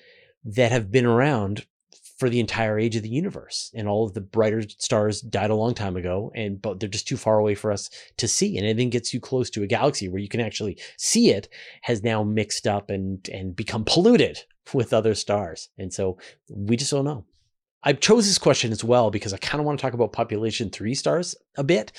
that 0.44 0.72
have 0.72 0.90
been 0.90 1.06
around 1.06 1.64
for 2.22 2.30
the 2.30 2.38
entire 2.38 2.78
age 2.78 2.94
of 2.94 3.02
the 3.02 3.08
universe. 3.08 3.72
And 3.74 3.88
all 3.88 4.06
of 4.06 4.14
the 4.14 4.20
brighter 4.20 4.62
stars 4.78 5.22
died 5.22 5.50
a 5.50 5.56
long 5.56 5.74
time 5.74 5.96
ago, 5.96 6.30
and 6.36 6.62
but 6.62 6.78
they're 6.78 6.88
just 6.88 7.08
too 7.08 7.16
far 7.16 7.40
away 7.40 7.56
for 7.56 7.72
us 7.72 7.90
to 8.18 8.28
see. 8.28 8.56
And 8.56 8.64
anything 8.64 8.90
gets 8.90 9.12
you 9.12 9.18
close 9.18 9.50
to 9.50 9.64
a 9.64 9.66
galaxy 9.66 10.06
where 10.08 10.20
you 10.20 10.28
can 10.28 10.38
actually 10.38 10.78
see 10.96 11.30
it 11.30 11.48
has 11.80 12.04
now 12.04 12.22
mixed 12.22 12.68
up 12.68 12.90
and 12.90 13.28
and 13.30 13.56
become 13.56 13.82
polluted 13.84 14.38
with 14.72 14.92
other 14.92 15.16
stars. 15.16 15.70
And 15.78 15.92
so 15.92 16.16
we 16.48 16.76
just 16.76 16.92
don't 16.92 17.04
know. 17.04 17.24
I 17.82 17.92
chose 17.92 18.28
this 18.28 18.38
question 18.38 18.70
as 18.70 18.84
well 18.84 19.10
because 19.10 19.32
I 19.32 19.38
kind 19.38 19.58
of 19.58 19.66
want 19.66 19.80
to 19.80 19.82
talk 19.82 19.94
about 19.94 20.12
population 20.12 20.70
three 20.70 20.94
stars 20.94 21.34
a 21.56 21.64
bit. 21.64 21.90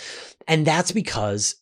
And 0.47 0.65
that's 0.65 0.93
because 0.93 1.55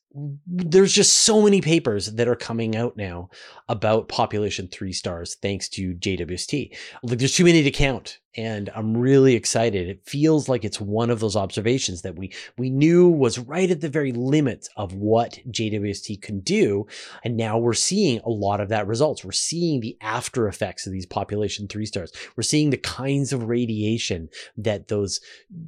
there's 0.45 0.93
just 0.93 1.19
so 1.19 1.41
many 1.41 1.61
papers 1.61 2.07
that 2.07 2.27
are 2.27 2.35
coming 2.35 2.75
out 2.75 2.97
now 2.97 3.29
about 3.69 4.09
population 4.09 4.67
three 4.67 4.93
stars 4.93 5.35
thanks 5.35 5.69
to 5.69 5.93
JWST. 5.95 6.75
Like 7.03 7.19
there's 7.19 7.35
too 7.35 7.45
many 7.45 7.63
to 7.63 7.71
count 7.71 8.19
and 8.35 8.69
I'm 8.75 8.95
really 8.95 9.35
excited. 9.35 9.89
It 9.89 10.05
feels 10.05 10.47
like 10.47 10.63
it's 10.63 10.79
one 10.79 11.09
of 11.09 11.19
those 11.19 11.35
observations 11.35 12.01
that 12.03 12.15
we 12.15 12.33
we 12.57 12.69
knew 12.69 13.09
was 13.09 13.39
right 13.39 13.69
at 13.69 13.81
the 13.81 13.89
very 13.89 14.11
limits 14.11 14.69
of 14.77 14.93
what 14.93 15.39
JWST 15.49 16.21
can 16.21 16.39
do, 16.39 16.87
and 17.23 17.35
now 17.35 17.57
we're 17.57 17.73
seeing 17.73 18.21
a 18.21 18.29
lot 18.29 18.61
of 18.61 18.69
that 18.69 18.87
results. 18.87 19.25
We're 19.25 19.31
seeing 19.31 19.81
the 19.81 19.97
after 20.01 20.47
effects 20.47 20.87
of 20.87 20.93
these 20.93 21.05
population 21.05 21.67
three 21.67 21.85
stars. 21.85 22.11
We're 22.35 22.43
seeing 22.43 22.69
the 22.69 22.77
kinds 22.77 23.33
of 23.33 23.49
radiation 23.49 24.29
that 24.57 24.87
those 24.87 25.19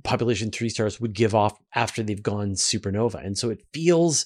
population 0.03 0.51
three 0.51 0.69
stars 0.69 1.01
would 1.01 1.13
give 1.13 1.35
off 1.35 1.59
after 1.75 2.01
they've 2.01 2.23
gone 2.23 2.51
supernova, 2.51 3.25
and 3.25 3.37
so 3.37 3.49
it 3.49 3.65
feels 3.73 4.25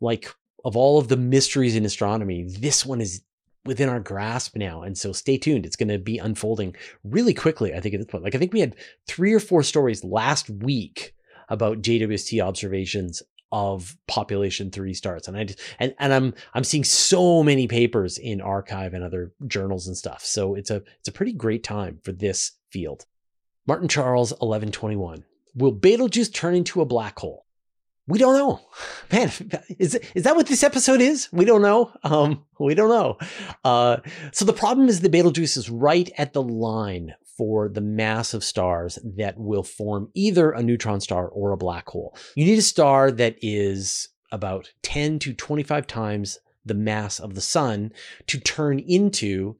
like 0.00 0.32
of 0.64 0.76
all 0.76 0.98
of 0.98 1.08
the 1.08 1.16
mysteries 1.16 1.76
in 1.76 1.84
astronomy, 1.84 2.46
this 2.48 2.84
one 2.84 3.00
is 3.00 3.22
within 3.64 3.88
our 3.88 4.00
grasp 4.00 4.56
now. 4.56 4.82
And 4.82 4.96
so 4.96 5.12
stay 5.12 5.38
tuned. 5.38 5.66
It's 5.66 5.76
going 5.76 5.88
to 5.88 5.98
be 5.98 6.18
unfolding 6.18 6.74
really 7.04 7.34
quickly, 7.34 7.74
I 7.74 7.80
think, 7.80 7.94
at 7.94 8.00
this 8.00 8.06
point. 8.06 8.24
Like, 8.24 8.34
I 8.34 8.38
think 8.38 8.52
we 8.52 8.60
had 8.60 8.76
three 9.06 9.32
or 9.32 9.40
four 9.40 9.62
stories 9.62 10.04
last 10.04 10.48
week 10.48 11.14
about 11.48 11.82
JWST 11.82 12.42
observations 12.42 13.22
of 13.52 13.96
population 14.08 14.70
three 14.70 14.94
stars. 14.94 15.28
And 15.28 15.36
I 15.36 15.44
just, 15.44 15.60
and, 15.78 15.94
and 15.98 16.12
I'm 16.12 16.34
I'm 16.54 16.64
seeing 16.64 16.84
so 16.84 17.42
many 17.42 17.68
papers 17.68 18.18
in 18.18 18.40
arXiv 18.40 18.92
and 18.92 19.04
other 19.04 19.32
journals 19.46 19.86
and 19.86 19.96
stuff. 19.96 20.24
So 20.24 20.54
it's 20.54 20.70
a 20.70 20.82
it's 20.98 21.08
a 21.08 21.12
pretty 21.12 21.32
great 21.32 21.62
time 21.62 22.00
for 22.02 22.12
this 22.12 22.52
field. 22.70 23.06
Martin 23.66 23.88
Charles 23.88 24.30
1121. 24.32 25.24
Will 25.54 25.72
Betelgeuse 25.72 26.28
turn 26.28 26.54
into 26.54 26.80
a 26.80 26.84
black 26.84 27.18
hole? 27.18 27.45
We 28.08 28.18
don't 28.18 28.36
know. 28.36 28.60
Man 29.12 29.30
is, 29.78 29.98
is 30.14 30.22
that 30.22 30.36
what 30.36 30.46
this 30.46 30.62
episode 30.62 31.00
is? 31.00 31.28
We 31.32 31.44
don't 31.44 31.62
know. 31.62 31.92
Um 32.04 32.44
we 32.58 32.74
don't 32.74 32.88
know. 32.88 33.18
Uh 33.64 33.98
so 34.32 34.44
the 34.44 34.52
problem 34.52 34.88
is 34.88 35.00
the 35.00 35.08
betelgeuse 35.08 35.56
is 35.56 35.70
right 35.70 36.10
at 36.16 36.32
the 36.32 36.42
line 36.42 37.14
for 37.36 37.68
the 37.68 37.80
mass 37.80 38.32
of 38.32 38.42
stars 38.42 38.98
that 39.04 39.38
will 39.38 39.62
form 39.62 40.10
either 40.14 40.52
a 40.52 40.62
neutron 40.62 41.00
star 41.00 41.28
or 41.28 41.52
a 41.52 41.56
black 41.56 41.88
hole. 41.88 42.16
You 42.34 42.46
need 42.46 42.58
a 42.58 42.62
star 42.62 43.10
that 43.12 43.36
is 43.42 44.08
about 44.32 44.72
10 44.82 45.18
to 45.20 45.34
25 45.34 45.86
times 45.86 46.38
the 46.64 46.74
mass 46.74 47.20
of 47.20 47.34
the 47.34 47.40
sun 47.40 47.92
to 48.26 48.40
turn 48.40 48.78
into 48.80 49.56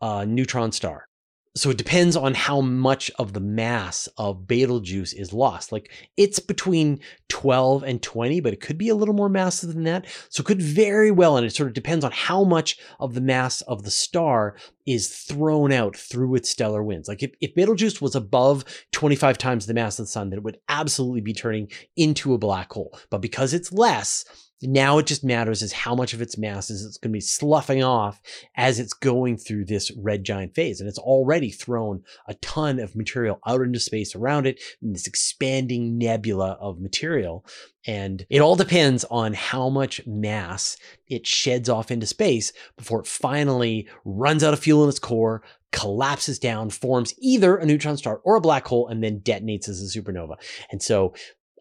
a 0.00 0.26
neutron 0.26 0.72
star 0.72 1.08
so 1.56 1.70
it 1.70 1.78
depends 1.78 2.16
on 2.16 2.34
how 2.34 2.60
much 2.60 3.10
of 3.18 3.32
the 3.32 3.40
mass 3.40 4.08
of 4.18 4.46
Betelgeuse 4.46 5.14
is 5.14 5.32
lost. 5.32 5.72
Like 5.72 5.90
it's 6.16 6.38
between 6.38 7.00
12 7.28 7.82
and 7.82 8.02
20, 8.02 8.40
but 8.40 8.52
it 8.52 8.60
could 8.60 8.76
be 8.76 8.90
a 8.90 8.94
little 8.94 9.14
more 9.14 9.30
massive 9.30 9.72
than 9.72 9.84
that. 9.84 10.06
So 10.28 10.42
it 10.42 10.46
could 10.46 10.60
very 10.60 11.10
well, 11.10 11.36
and 11.36 11.46
it 11.46 11.54
sort 11.54 11.68
of 11.68 11.74
depends 11.74 12.04
on 12.04 12.12
how 12.12 12.44
much 12.44 12.78
of 13.00 13.14
the 13.14 13.22
mass 13.22 13.62
of 13.62 13.84
the 13.84 13.90
star 13.90 14.54
is 14.86 15.08
thrown 15.08 15.72
out 15.72 15.96
through 15.96 16.34
its 16.36 16.50
stellar 16.50 16.82
winds. 16.82 17.08
Like 17.08 17.22
if, 17.22 17.32
if 17.40 17.54
Betelgeuse 17.54 18.00
was 18.00 18.14
above 18.14 18.64
25 18.92 19.36
times 19.36 19.66
the 19.66 19.74
mass 19.74 19.98
of 19.98 20.06
the 20.06 20.10
sun, 20.10 20.30
then 20.30 20.38
it 20.38 20.44
would 20.44 20.58
absolutely 20.68 21.20
be 21.20 21.34
turning 21.34 21.70
into 21.96 22.34
a 22.34 22.38
black 22.38 22.72
hole. 22.72 22.96
But 23.10 23.20
because 23.20 23.52
it's 23.52 23.72
less, 23.72 24.24
now 24.62 24.96
it 24.98 25.06
just 25.06 25.22
matters 25.22 25.60
is 25.60 25.72
how 25.72 25.94
much 25.94 26.14
of 26.14 26.22
its 26.22 26.38
mass 26.38 26.70
is 26.70 26.84
it's 26.84 26.96
going 26.96 27.12
to 27.12 27.16
be 27.16 27.20
sloughing 27.20 27.82
off 27.82 28.20
as 28.56 28.78
it's 28.78 28.94
going 28.94 29.36
through 29.36 29.66
this 29.66 29.90
red 29.98 30.24
giant 30.24 30.54
phase. 30.54 30.80
And 30.80 30.88
it's 30.88 30.98
already 30.98 31.50
thrown 31.50 32.02
a 32.26 32.34
ton 32.34 32.78
of 32.78 32.96
material 32.96 33.38
out 33.46 33.60
into 33.60 33.80
space 33.80 34.14
around 34.14 34.46
it 34.46 34.60
in 34.80 34.92
this 34.92 35.06
expanding 35.06 35.98
nebula 35.98 36.56
of 36.60 36.80
material. 36.80 37.44
And 37.86 38.26
it 38.28 38.40
all 38.40 38.56
depends 38.56 39.04
on 39.04 39.32
how 39.32 39.68
much 39.68 40.04
mass 40.06 40.76
it 41.06 41.26
sheds 41.26 41.68
off 41.68 41.90
into 41.90 42.06
space 42.06 42.52
before 42.76 43.00
it 43.00 43.06
finally 43.06 43.88
runs 44.04 44.42
out 44.42 44.52
of 44.52 44.60
fuel 44.60 44.82
in 44.82 44.88
its 44.88 44.98
core, 44.98 45.42
collapses 45.70 46.38
down, 46.38 46.70
forms 46.70 47.14
either 47.18 47.56
a 47.56 47.64
neutron 47.64 47.96
star 47.96 48.20
or 48.24 48.36
a 48.36 48.40
black 48.40 48.66
hole, 48.66 48.88
and 48.88 49.04
then 49.04 49.20
detonates 49.20 49.68
as 49.68 49.80
a 49.80 49.98
supernova. 50.00 50.36
And 50.72 50.82
so 50.82 51.14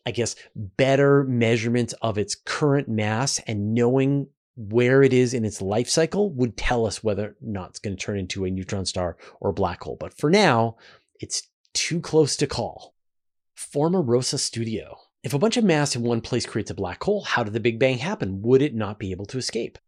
I 0.06 0.12
guess, 0.12 0.36
better 0.56 1.24
measurements 1.24 1.94
of 2.02 2.18
its 2.18 2.36
current 2.36 2.88
mass 2.88 3.40
and 3.48 3.74
knowing 3.74 4.28
where 4.56 5.02
it 5.02 5.14
is 5.14 5.34
in 5.34 5.44
its 5.44 5.62
life 5.62 5.90
cycle 5.90 6.32
would 6.34 6.56
tell 6.56 6.86
us 6.86 7.04
whether 7.04 7.30
or 7.30 7.36
not 7.42 7.72
it's 7.72 7.80
going 7.80 7.96
to 7.96 8.02
turn 8.02 8.20
into 8.20 8.46
a 8.46 8.52
neutron 8.52 8.86
star 8.86 9.18
or 9.42 9.50
a 9.50 9.54
black 9.54 9.82
hole. 9.82 9.98
But 10.00 10.14
for 10.14 10.30
now, 10.30 10.78
it's 11.20 11.48
too 11.74 12.00
close 12.00 12.38
to 12.38 12.48
call. 12.48 12.94
Formarosa 13.58 14.38
Studio. 14.38 14.98
If 15.26 15.34
a 15.34 15.40
bunch 15.40 15.58
of 15.58 15.64
mass 15.64 15.96
in 15.96 16.04
one 16.04 16.22
place 16.22 16.46
creates 16.46 16.70
a 16.70 16.76
black 16.76 17.04
hole, 17.04 17.24
how 17.24 17.44
did 17.44 17.54
the 17.54 17.60
Big 17.60 17.80
Bang 17.80 17.98
happen? 17.98 18.44
Would 18.44 18.62
it 18.62 18.76
not 18.76 19.00
be 19.00 19.10
able 19.10 19.26
to 19.26 19.40
escape? 19.40 19.80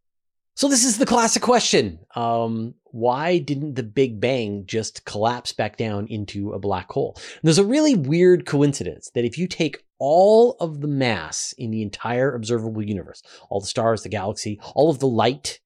So 0.55 0.67
this 0.67 0.83
is 0.83 0.97
the 0.97 1.05
classic 1.05 1.43
question. 1.43 1.99
Um, 2.15 2.73
why 2.85 3.37
didn't 3.37 3.75
the 3.75 3.83
Big 3.83 4.19
Bang 4.19 4.63
just 4.65 5.05
collapse 5.05 5.53
back 5.53 5.77
down 5.77 6.07
into 6.07 6.53
a 6.53 6.59
black 6.59 6.89
hole? 6.89 7.13
And 7.15 7.41
there's 7.43 7.59
a 7.59 7.63
really 7.63 7.93
weird 7.93 8.47
coincidence 8.47 9.11
that 9.13 9.25
if 9.25 9.37
you 9.37 9.47
take 9.47 9.83
all 9.99 10.57
of 10.59 10.81
the 10.81 10.87
mass 10.87 11.53
in 11.55 11.69
the 11.69 11.83
entire 11.83 12.33
observable 12.33 12.81
universe, 12.81 13.21
all 13.51 13.59
the 13.59 13.67
stars, 13.67 14.01
the 14.01 14.09
galaxy, 14.09 14.59
all 14.73 14.89
of 14.89 14.97
the 14.97 15.07
light, 15.07 15.59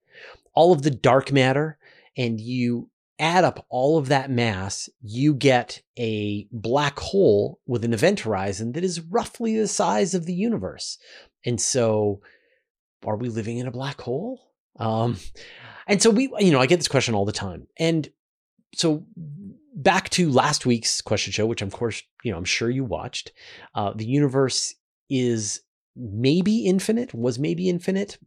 all 0.54 0.74
of 0.74 0.82
the 0.82 0.92
dark 0.92 1.32
matter, 1.32 1.78
and 2.18 2.42
you 2.42 2.90
add 3.22 3.44
up 3.44 3.66
all 3.70 3.98
of 3.98 4.08
that 4.10 4.32
mass, 4.32 4.90
you 5.02 5.34
get 5.34 5.82
a 5.98 6.48
black 6.52 7.00
hole 7.00 7.60
with 7.68 7.86
an 7.86 7.94
event 7.94 8.22
horizon 8.22 8.74
that 8.74 8.84
is 8.84 9.00
roughly 9.00 9.58
the 9.58 9.68
size 9.68 10.14
of 10.14 10.26
the 10.26 10.34
universe. 10.34 10.98
And 11.46 11.62
so, 11.62 12.22
are 13.06 13.16
we 13.16 13.30
living 13.30 13.60
in 13.60 13.68
a 13.68 13.72
black 13.72 14.02
hole? 14.02 14.52
Um, 14.80 15.18
and 15.88 16.02
so 16.02 16.10
we, 16.10 16.32
you 16.40 16.52
know, 16.52 16.60
I 16.60 16.66
get 16.66 16.78
this 16.78 16.88
question 16.88 17.14
all 17.14 17.26
the 17.26 17.32
time. 17.32 17.68
And 17.78 18.10
so 18.74 19.06
back 19.76 20.10
to 20.12 20.30
last 20.30 20.66
week's 20.66 21.02
question 21.02 21.32
show, 21.32 21.46
which 21.46 21.62
of 21.62 21.72
course, 21.74 22.02
you 22.24 22.32
know, 22.32 22.38
I'm 22.38 22.46
sure 22.46 22.70
you 22.70 22.84
watched. 22.84 23.32
Uh, 23.76 23.94
the 23.94 24.06
universe 24.06 24.76
is 25.10 25.62
maybe 25.96 26.66
infinite, 26.66 27.14
was 27.14 27.40
maybe 27.40 27.70
infinite 27.70 28.18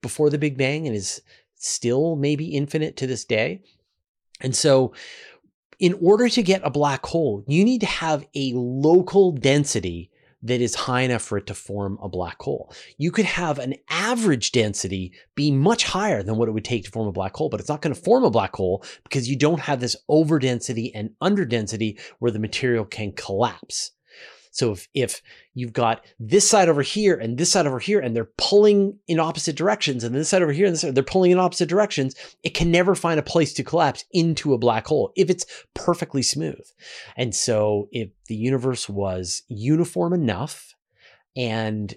before 0.00 0.30
the 0.30 0.38
Big 0.38 0.58
Bang, 0.58 0.86
and 0.86 0.96
is 0.96 1.22
still 1.54 2.16
maybe 2.16 2.46
infinite 2.48 2.96
to 2.98 3.06
this 3.06 3.24
day. 3.24 3.62
And 4.42 4.54
so, 4.54 4.92
in 5.78 5.94
order 6.00 6.28
to 6.28 6.42
get 6.42 6.60
a 6.64 6.70
black 6.70 7.04
hole, 7.06 7.44
you 7.48 7.64
need 7.64 7.80
to 7.80 7.86
have 7.86 8.26
a 8.34 8.52
local 8.54 9.32
density 9.32 10.10
that 10.42 10.60
is 10.60 10.74
high 10.74 11.02
enough 11.02 11.22
for 11.22 11.38
it 11.38 11.46
to 11.46 11.54
form 11.54 11.98
a 12.02 12.08
black 12.08 12.40
hole. 12.42 12.72
You 12.98 13.10
could 13.10 13.24
have 13.24 13.58
an 13.58 13.74
average 13.88 14.52
density 14.52 15.12
be 15.34 15.50
much 15.50 15.84
higher 15.84 16.22
than 16.22 16.36
what 16.36 16.48
it 16.48 16.52
would 16.52 16.64
take 16.64 16.84
to 16.84 16.90
form 16.90 17.08
a 17.08 17.12
black 17.12 17.34
hole, 17.34 17.48
but 17.48 17.60
it's 17.60 17.68
not 17.68 17.80
going 17.80 17.94
to 17.94 18.00
form 18.00 18.24
a 18.24 18.30
black 18.30 18.54
hole 18.54 18.84
because 19.04 19.28
you 19.28 19.36
don't 19.36 19.60
have 19.60 19.80
this 19.80 19.96
overdensity 20.10 20.90
and 20.94 21.10
underdensity 21.22 22.00
where 22.18 22.32
the 22.32 22.40
material 22.40 22.84
can 22.84 23.12
collapse. 23.12 23.92
So 24.52 24.72
if, 24.72 24.88
if 24.94 25.22
you've 25.54 25.72
got 25.72 26.04
this 26.20 26.48
side 26.48 26.68
over 26.68 26.82
here 26.82 27.16
and 27.16 27.38
this 27.38 27.50
side 27.50 27.66
over 27.66 27.78
here, 27.78 27.98
and 28.00 28.14
they're 28.14 28.30
pulling 28.36 28.98
in 29.08 29.18
opposite 29.18 29.56
directions, 29.56 30.04
and 30.04 30.14
this 30.14 30.28
side 30.28 30.42
over 30.42 30.52
here 30.52 30.66
and 30.66 30.74
this 30.74 30.82
side, 30.82 30.94
they're 30.94 31.02
pulling 31.02 31.30
in 31.30 31.38
opposite 31.38 31.68
directions, 31.68 32.14
it 32.42 32.50
can 32.54 32.70
never 32.70 32.94
find 32.94 33.18
a 33.18 33.24
place 33.24 33.54
to 33.54 33.64
collapse 33.64 34.04
into 34.12 34.52
a 34.52 34.58
black 34.58 34.86
hole 34.86 35.10
if 35.16 35.30
it's 35.30 35.46
perfectly 35.74 36.22
smooth. 36.22 36.64
And 37.16 37.34
so 37.34 37.88
if 37.92 38.10
the 38.26 38.36
universe 38.36 38.88
was 38.88 39.42
uniform 39.48 40.12
enough 40.12 40.74
and 41.34 41.94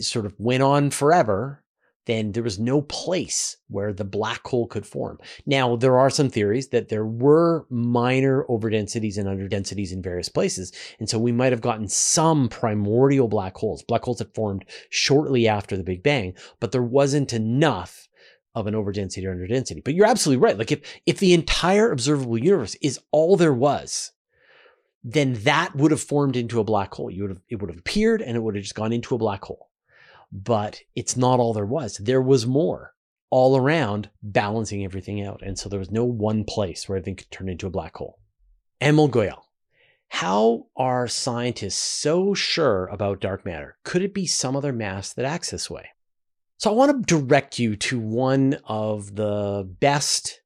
sort 0.00 0.24
of 0.24 0.34
went 0.38 0.62
on 0.62 0.90
forever, 0.90 1.62
then 2.08 2.32
there 2.32 2.42
was 2.42 2.58
no 2.58 2.80
place 2.80 3.58
where 3.68 3.92
the 3.92 4.04
black 4.04 4.44
hole 4.46 4.66
could 4.66 4.86
form. 4.86 5.18
Now, 5.44 5.76
there 5.76 5.98
are 5.98 6.08
some 6.08 6.30
theories 6.30 6.68
that 6.68 6.88
there 6.88 7.04
were 7.04 7.66
minor 7.68 8.44
overdensities 8.48 9.18
and 9.18 9.28
underdensities 9.28 9.92
in 9.92 10.00
various 10.00 10.30
places. 10.30 10.72
And 10.98 11.08
so 11.08 11.18
we 11.18 11.32
might 11.32 11.52
have 11.52 11.60
gotten 11.60 11.86
some 11.86 12.48
primordial 12.48 13.28
black 13.28 13.58
holes, 13.58 13.82
black 13.82 14.04
holes 14.04 14.18
that 14.18 14.34
formed 14.34 14.64
shortly 14.88 15.46
after 15.46 15.76
the 15.76 15.84
Big 15.84 16.02
Bang, 16.02 16.32
but 16.60 16.72
there 16.72 16.82
wasn't 16.82 17.34
enough 17.34 18.08
of 18.54 18.66
an 18.66 18.74
overdensity 18.74 19.26
or 19.26 19.36
underdensity. 19.36 19.84
But 19.84 19.92
you're 19.92 20.06
absolutely 20.06 20.42
right. 20.42 20.56
Like 20.56 20.72
if, 20.72 20.80
if 21.04 21.18
the 21.18 21.34
entire 21.34 21.92
observable 21.92 22.38
universe 22.38 22.74
is 22.80 22.98
all 23.12 23.36
there 23.36 23.52
was, 23.52 24.12
then 25.04 25.34
that 25.44 25.76
would 25.76 25.90
have 25.90 26.02
formed 26.02 26.36
into 26.36 26.58
a 26.58 26.64
black 26.64 26.94
hole. 26.94 27.10
You 27.10 27.24
would 27.24 27.30
have, 27.32 27.42
it 27.50 27.56
would 27.56 27.68
have 27.68 27.78
appeared 27.78 28.22
and 28.22 28.34
it 28.34 28.40
would 28.40 28.54
have 28.54 28.64
just 28.64 28.74
gone 28.74 28.94
into 28.94 29.14
a 29.14 29.18
black 29.18 29.44
hole 29.44 29.67
but 30.32 30.80
it's 30.94 31.16
not 31.16 31.40
all 31.40 31.52
there 31.52 31.66
was. 31.66 31.98
There 31.98 32.22
was 32.22 32.46
more. 32.46 32.94
all 33.30 33.56
around, 33.56 34.08
balancing 34.22 34.84
everything 34.84 35.22
out. 35.22 35.42
And 35.42 35.58
so 35.58 35.68
there 35.68 35.78
was 35.78 35.90
no 35.90 36.04
one 36.04 36.44
place 36.44 36.88
where 36.88 36.96
everything 36.96 37.16
could 37.16 37.30
turn 37.30 37.48
into 37.48 37.66
a 37.66 37.70
black 37.70 37.96
hole. 37.96 38.18
Emil 38.80 39.08
Goyal. 39.08 39.42
How 40.08 40.66
are 40.76 41.06
scientists 41.06 41.76
so 41.76 42.32
sure 42.32 42.86
about 42.86 43.20
dark 43.20 43.44
matter? 43.44 43.76
Could 43.84 44.02
it 44.02 44.14
be 44.14 44.26
some 44.26 44.56
other 44.56 44.72
mass 44.72 45.12
that 45.12 45.26
acts 45.26 45.50
this 45.50 45.68
way? 45.68 45.88
So 46.56 46.70
I 46.70 46.74
want 46.74 47.06
to 47.06 47.14
direct 47.14 47.58
you 47.58 47.76
to 47.76 48.00
one 48.00 48.58
of 48.64 49.14
the 49.14 49.68
best 49.80 50.40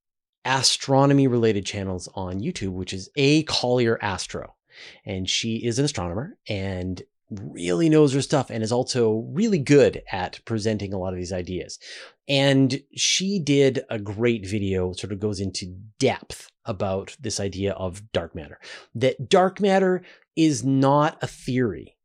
astronomy 0.45 1.29
related 1.29 1.65
channels 1.65 2.09
on 2.15 2.41
YouTube, 2.41 2.73
which 2.73 2.93
is 2.93 3.09
A 3.15 3.45
Collier 3.45 3.99
Astro. 4.03 4.57
And 5.05 5.31
she 5.31 5.57
is 5.65 5.79
an 5.79 5.85
astronomer 5.85 6.37
and 6.49 7.01
really 7.41 7.89
knows 7.89 8.13
her 8.13 8.23
stuff 8.23 8.51
and 8.51 8.63
is 8.63 8.73
also 8.73 9.27
really 9.33 9.59
good 9.59 10.03
at 10.11 10.41
presenting 10.45 10.93
a 10.93 10.99
lot 10.99 11.13
of 11.13 11.19
these 11.19 11.33
ideas. 11.33 11.79
And 12.29 12.81
she 12.95 13.39
did 13.39 13.85
a 13.91 13.99
great 13.99 14.47
video, 14.47 14.93
sort 14.93 15.13
of 15.13 15.21
goes 15.21 15.41
into 15.41 15.75
depth 15.99 16.51
about 16.65 17.17
this 17.21 17.41
idea 17.41 17.73
of 17.73 18.13
dark 18.13 18.35
matter. 18.35 18.59
That 18.95 19.29
dark 19.29 19.61
matter 19.61 20.03
is 20.37 20.65
not 20.65 21.19
a 21.23 21.27
theory, 21.27 21.97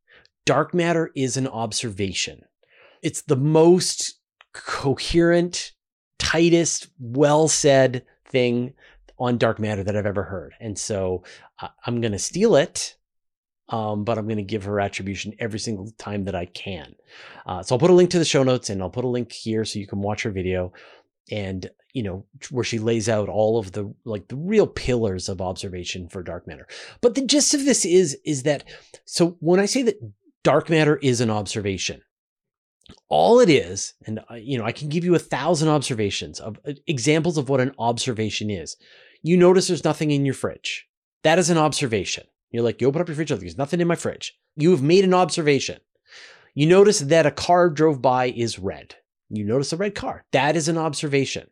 dark 0.44 0.74
matter 0.74 1.10
is 1.14 1.36
an 1.36 1.46
observation. 1.46 2.44
It's 3.02 3.22
the 3.22 3.36
most 3.36 4.18
coherent, 4.52 5.72
tightest, 6.18 6.88
well 6.98 7.48
said 7.48 8.04
thing 8.26 8.74
on 9.18 9.38
dark 9.38 9.58
matter 9.58 9.82
that 9.82 9.96
I've 9.96 10.06
ever 10.06 10.24
heard. 10.24 10.54
And 10.60 10.78
so 10.78 11.24
uh, 11.60 11.68
I'm 11.86 12.00
going 12.00 12.12
to 12.12 12.18
steal 12.18 12.56
it. 12.56 12.96
Um, 13.70 14.04
but 14.04 14.16
I'm 14.16 14.26
going 14.26 14.38
to 14.38 14.42
give 14.42 14.64
her 14.64 14.80
attribution 14.80 15.34
every 15.38 15.58
single 15.58 15.90
time 15.98 16.24
that 16.24 16.34
I 16.34 16.46
can. 16.46 16.94
Uh, 17.44 17.62
so 17.62 17.74
I'll 17.74 17.78
put 17.78 17.90
a 17.90 17.94
link 17.94 18.10
to 18.10 18.18
the 18.18 18.24
show 18.24 18.42
notes 18.42 18.70
and 18.70 18.80
I'll 18.80 18.88
put 18.88 19.04
a 19.04 19.08
link 19.08 19.30
here 19.30 19.64
so 19.66 19.78
you 19.78 19.86
can 19.86 20.00
watch 20.00 20.22
her 20.22 20.30
video 20.30 20.72
and 21.30 21.70
you 21.92 22.02
know 22.02 22.24
where 22.50 22.64
she 22.64 22.78
lays 22.78 23.08
out 23.08 23.28
all 23.28 23.58
of 23.58 23.72
the 23.72 23.92
like 24.04 24.28
the 24.28 24.36
real 24.36 24.66
pillars 24.66 25.28
of 25.28 25.40
observation 25.40 26.08
for 26.08 26.22
dark 26.22 26.46
matter. 26.46 26.66
But 27.00 27.14
the 27.14 27.24
gist 27.24 27.54
of 27.54 27.64
this 27.64 27.84
is 27.84 28.16
is 28.24 28.42
that 28.44 28.64
so 29.04 29.36
when 29.40 29.60
i 29.60 29.66
say 29.66 29.82
that 29.82 30.00
dark 30.42 30.70
matter 30.70 30.96
is 30.96 31.20
an 31.20 31.30
observation 31.30 32.02
all 33.08 33.40
it 33.40 33.50
is 33.50 33.94
and 34.06 34.20
you 34.36 34.56
know 34.56 34.64
i 34.64 34.72
can 34.72 34.88
give 34.88 35.04
you 35.04 35.14
a 35.14 35.18
thousand 35.18 35.68
observations 35.68 36.40
of 36.40 36.58
uh, 36.66 36.72
examples 36.86 37.36
of 37.36 37.48
what 37.48 37.60
an 37.60 37.74
observation 37.78 38.50
is. 38.50 38.76
You 39.22 39.36
notice 39.36 39.66
there's 39.66 39.84
nothing 39.84 40.10
in 40.10 40.24
your 40.24 40.34
fridge. 40.34 40.86
That 41.24 41.38
is 41.38 41.50
an 41.50 41.58
observation 41.58 42.24
you're 42.50 42.62
like 42.62 42.80
you 42.80 42.88
open 42.88 43.00
up 43.00 43.08
your 43.08 43.14
fridge 43.14 43.28
there's 43.28 43.58
nothing 43.58 43.80
in 43.80 43.88
my 43.88 43.94
fridge. 43.94 44.38
You 44.56 44.70
have 44.70 44.82
made 44.82 45.04
an 45.04 45.14
observation. 45.14 45.80
You 46.54 46.66
notice 46.66 47.00
that 47.00 47.26
a 47.26 47.30
car 47.30 47.70
drove 47.70 48.02
by 48.02 48.30
is 48.30 48.58
red. 48.58 48.96
You 49.30 49.44
notice 49.44 49.72
a 49.72 49.76
red 49.76 49.94
car. 49.94 50.24
That 50.32 50.56
is 50.56 50.68
an 50.68 50.78
observation. 50.78 51.48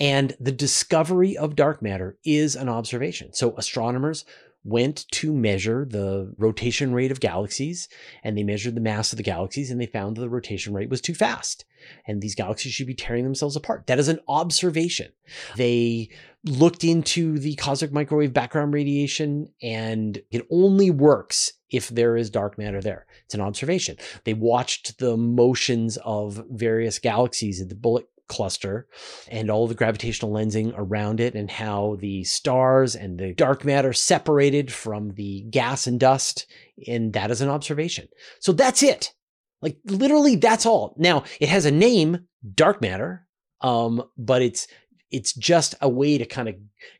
And 0.00 0.36
the 0.38 0.52
discovery 0.52 1.36
of 1.36 1.56
dark 1.56 1.82
matter 1.82 2.18
is 2.24 2.54
an 2.54 2.68
observation. 2.68 3.32
So 3.32 3.56
astronomers 3.56 4.24
went 4.68 5.06
to 5.10 5.32
measure 5.32 5.86
the 5.88 6.32
rotation 6.38 6.92
rate 6.92 7.10
of 7.10 7.20
galaxies 7.20 7.88
and 8.22 8.36
they 8.36 8.42
measured 8.42 8.74
the 8.74 8.80
mass 8.80 9.12
of 9.12 9.16
the 9.16 9.22
galaxies 9.22 9.70
and 9.70 9.80
they 9.80 9.86
found 9.86 10.16
that 10.16 10.20
the 10.20 10.28
rotation 10.28 10.74
rate 10.74 10.90
was 10.90 11.00
too 11.00 11.14
fast 11.14 11.64
and 12.06 12.20
these 12.20 12.34
galaxies 12.34 12.72
should 12.72 12.86
be 12.86 12.94
tearing 12.94 13.24
themselves 13.24 13.56
apart. 13.56 13.86
That 13.86 13.98
is 13.98 14.08
an 14.08 14.20
observation. 14.28 15.12
They 15.56 16.10
looked 16.44 16.84
into 16.84 17.38
the 17.38 17.54
cosmic 17.56 17.92
microwave 17.92 18.32
background 18.32 18.74
radiation 18.74 19.48
and 19.62 20.20
it 20.30 20.46
only 20.50 20.90
works 20.90 21.52
if 21.70 21.88
there 21.88 22.16
is 22.16 22.30
dark 22.30 22.58
matter 22.58 22.80
there. 22.80 23.06
It's 23.24 23.34
an 23.34 23.40
observation. 23.40 23.96
They 24.24 24.34
watched 24.34 24.98
the 24.98 25.16
motions 25.16 25.98
of 26.04 26.44
various 26.50 26.98
galaxies 26.98 27.60
at 27.60 27.68
the 27.68 27.74
bullet 27.74 28.06
cluster 28.28 28.86
and 29.30 29.50
all 29.50 29.66
the 29.66 29.74
gravitational 29.74 30.32
lensing 30.32 30.72
around 30.76 31.20
it 31.20 31.34
and 31.34 31.50
how 31.50 31.96
the 32.00 32.24
stars 32.24 32.94
and 32.94 33.18
the 33.18 33.34
dark 33.34 33.64
matter 33.64 33.92
separated 33.92 34.72
from 34.72 35.10
the 35.14 35.42
gas 35.50 35.86
and 35.86 35.98
dust. 35.98 36.46
And 36.86 37.12
that 37.14 37.30
is 37.30 37.40
an 37.40 37.48
observation. 37.48 38.08
So 38.40 38.52
that's 38.52 38.82
it. 38.82 39.12
Like 39.60 39.78
literally 39.84 40.36
that's 40.36 40.66
all. 40.66 40.94
Now 40.98 41.24
it 41.40 41.48
has 41.48 41.64
a 41.64 41.70
name, 41.70 42.26
dark 42.54 42.80
matter. 42.80 43.26
Um, 43.60 44.04
but 44.16 44.42
it's, 44.42 44.68
it's 45.10 45.32
just 45.32 45.74
a 45.80 45.88
way 45.88 46.18
to 46.18 46.26
kind 46.26 46.48
of 46.48 46.54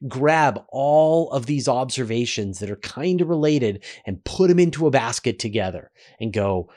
grab 0.08 0.62
all 0.70 1.30
of 1.30 1.46
these 1.46 1.68
observations 1.68 2.58
that 2.58 2.70
are 2.70 2.76
kind 2.76 3.20
of 3.20 3.28
related 3.28 3.84
and 4.06 4.24
put 4.24 4.48
them 4.48 4.58
into 4.58 4.86
a 4.86 4.90
basket 4.90 5.38
together 5.38 5.90
and 6.18 6.32
go, 6.32 6.70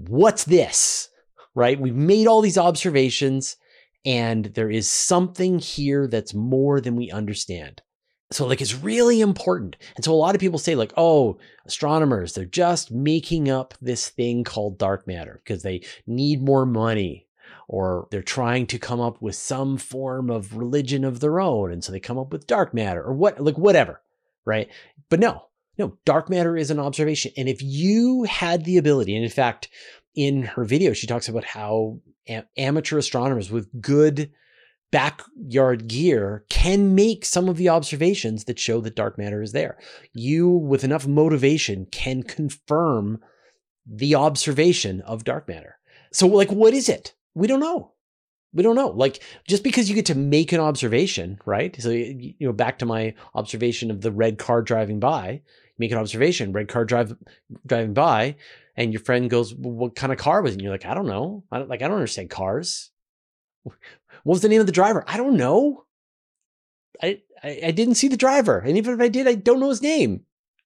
what's 0.00 0.44
this? 0.44 1.08
Right? 1.54 1.80
We've 1.80 1.94
made 1.94 2.26
all 2.26 2.40
these 2.40 2.58
observations 2.58 3.56
and 4.04 4.46
there 4.46 4.70
is 4.70 4.88
something 4.88 5.58
here 5.58 6.06
that's 6.06 6.34
more 6.34 6.80
than 6.80 6.96
we 6.96 7.10
understand. 7.10 7.82
So, 8.30 8.46
like, 8.46 8.60
it's 8.60 8.74
really 8.74 9.20
important. 9.20 9.76
And 9.96 10.04
so, 10.04 10.12
a 10.12 10.14
lot 10.14 10.34
of 10.34 10.40
people 10.40 10.58
say, 10.58 10.74
like, 10.74 10.92
oh, 10.96 11.38
astronomers, 11.64 12.34
they're 12.34 12.44
just 12.44 12.90
making 12.90 13.48
up 13.48 13.74
this 13.80 14.08
thing 14.08 14.44
called 14.44 14.78
dark 14.78 15.06
matter 15.06 15.40
because 15.42 15.62
they 15.62 15.82
need 16.06 16.42
more 16.42 16.66
money 16.66 17.26
or 17.68 18.06
they're 18.10 18.22
trying 18.22 18.66
to 18.66 18.78
come 18.78 19.00
up 19.00 19.20
with 19.22 19.34
some 19.34 19.78
form 19.78 20.30
of 20.30 20.56
religion 20.56 21.04
of 21.04 21.20
their 21.20 21.40
own. 21.40 21.72
And 21.72 21.82
so 21.82 21.90
they 21.90 22.00
come 22.00 22.18
up 22.18 22.32
with 22.32 22.46
dark 22.46 22.74
matter 22.74 23.02
or 23.02 23.14
what, 23.14 23.40
like, 23.40 23.56
whatever. 23.56 24.02
Right. 24.44 24.68
But 25.08 25.20
no, 25.20 25.44
no, 25.78 25.96
dark 26.04 26.28
matter 26.28 26.56
is 26.56 26.70
an 26.70 26.80
observation. 26.80 27.32
And 27.36 27.48
if 27.48 27.62
you 27.62 28.24
had 28.24 28.64
the 28.64 28.78
ability, 28.78 29.14
and 29.14 29.24
in 29.24 29.30
fact, 29.30 29.68
in 30.14 30.42
her 30.42 30.64
video, 30.64 30.92
she 30.92 31.06
talks 31.06 31.28
about 31.28 31.44
how 31.44 32.00
amateur 32.56 32.98
astronomers 32.98 33.50
with 33.50 33.80
good 33.80 34.30
backyard 34.90 35.86
gear 35.86 36.44
can 36.48 36.94
make 36.94 37.24
some 37.24 37.48
of 37.48 37.56
the 37.56 37.68
observations 37.68 38.44
that 38.44 38.58
show 38.58 38.80
that 38.80 38.96
dark 38.96 39.18
matter 39.18 39.42
is 39.42 39.52
there. 39.52 39.78
You, 40.12 40.48
with 40.48 40.84
enough 40.84 41.06
motivation, 41.06 41.86
can 41.86 42.22
confirm 42.22 43.20
the 43.86 44.14
observation 44.14 45.00
of 45.02 45.24
dark 45.24 45.48
matter. 45.48 45.78
So, 46.12 46.26
like, 46.26 46.50
what 46.50 46.74
is 46.74 46.88
it? 46.88 47.14
We 47.34 47.46
don't 47.46 47.60
know. 47.60 47.92
We 48.54 48.62
don't 48.62 48.76
know. 48.76 48.88
Like, 48.88 49.22
just 49.46 49.62
because 49.62 49.88
you 49.88 49.94
get 49.94 50.06
to 50.06 50.14
make 50.14 50.52
an 50.52 50.60
observation, 50.60 51.38
right? 51.44 51.76
So, 51.80 51.90
you 51.90 52.34
know, 52.40 52.52
back 52.52 52.78
to 52.78 52.86
my 52.86 53.14
observation 53.34 53.90
of 53.90 54.00
the 54.00 54.10
red 54.10 54.38
car 54.38 54.62
driving 54.62 55.00
by, 55.00 55.42
make 55.78 55.92
an 55.92 55.98
observation, 55.98 56.52
red 56.52 56.68
car 56.68 56.84
drive 56.84 57.14
driving 57.66 57.92
by, 57.92 58.36
and 58.78 58.92
your 58.92 59.02
friend 59.02 59.28
goes, 59.28 59.52
well, 59.54 59.74
"What 59.74 59.96
kind 59.96 60.12
of 60.12 60.18
car 60.18 60.40
was 60.40 60.52
it?" 60.52 60.54
And 60.54 60.62
you're 60.62 60.70
like, 60.70 60.86
"I 60.86 60.94
don't 60.94 61.08
know. 61.08 61.44
I 61.50 61.58
don't, 61.58 61.68
like 61.68 61.82
I 61.82 61.88
don't 61.88 61.96
understand 61.96 62.30
cars. 62.30 62.90
What 64.24 64.34
was 64.34 64.42
the 64.42 64.48
name 64.48 64.60
of 64.60 64.66
the 64.66 64.72
driver? 64.72 65.04
I 65.06 65.16
don't 65.16 65.36
know. 65.36 65.84
I, 67.00 67.20
I 67.42 67.60
I 67.66 67.70
didn't 67.70 67.94
see 67.94 68.08
the 68.08 68.16
driver, 68.16 68.58
and 68.58 68.76
even 68.76 68.94
if 68.94 69.00
I 69.00 69.08
did, 69.08 69.28
I 69.28 69.34
don't 69.34 69.60
know 69.60 69.68
his 69.68 69.82
name." 69.82 70.24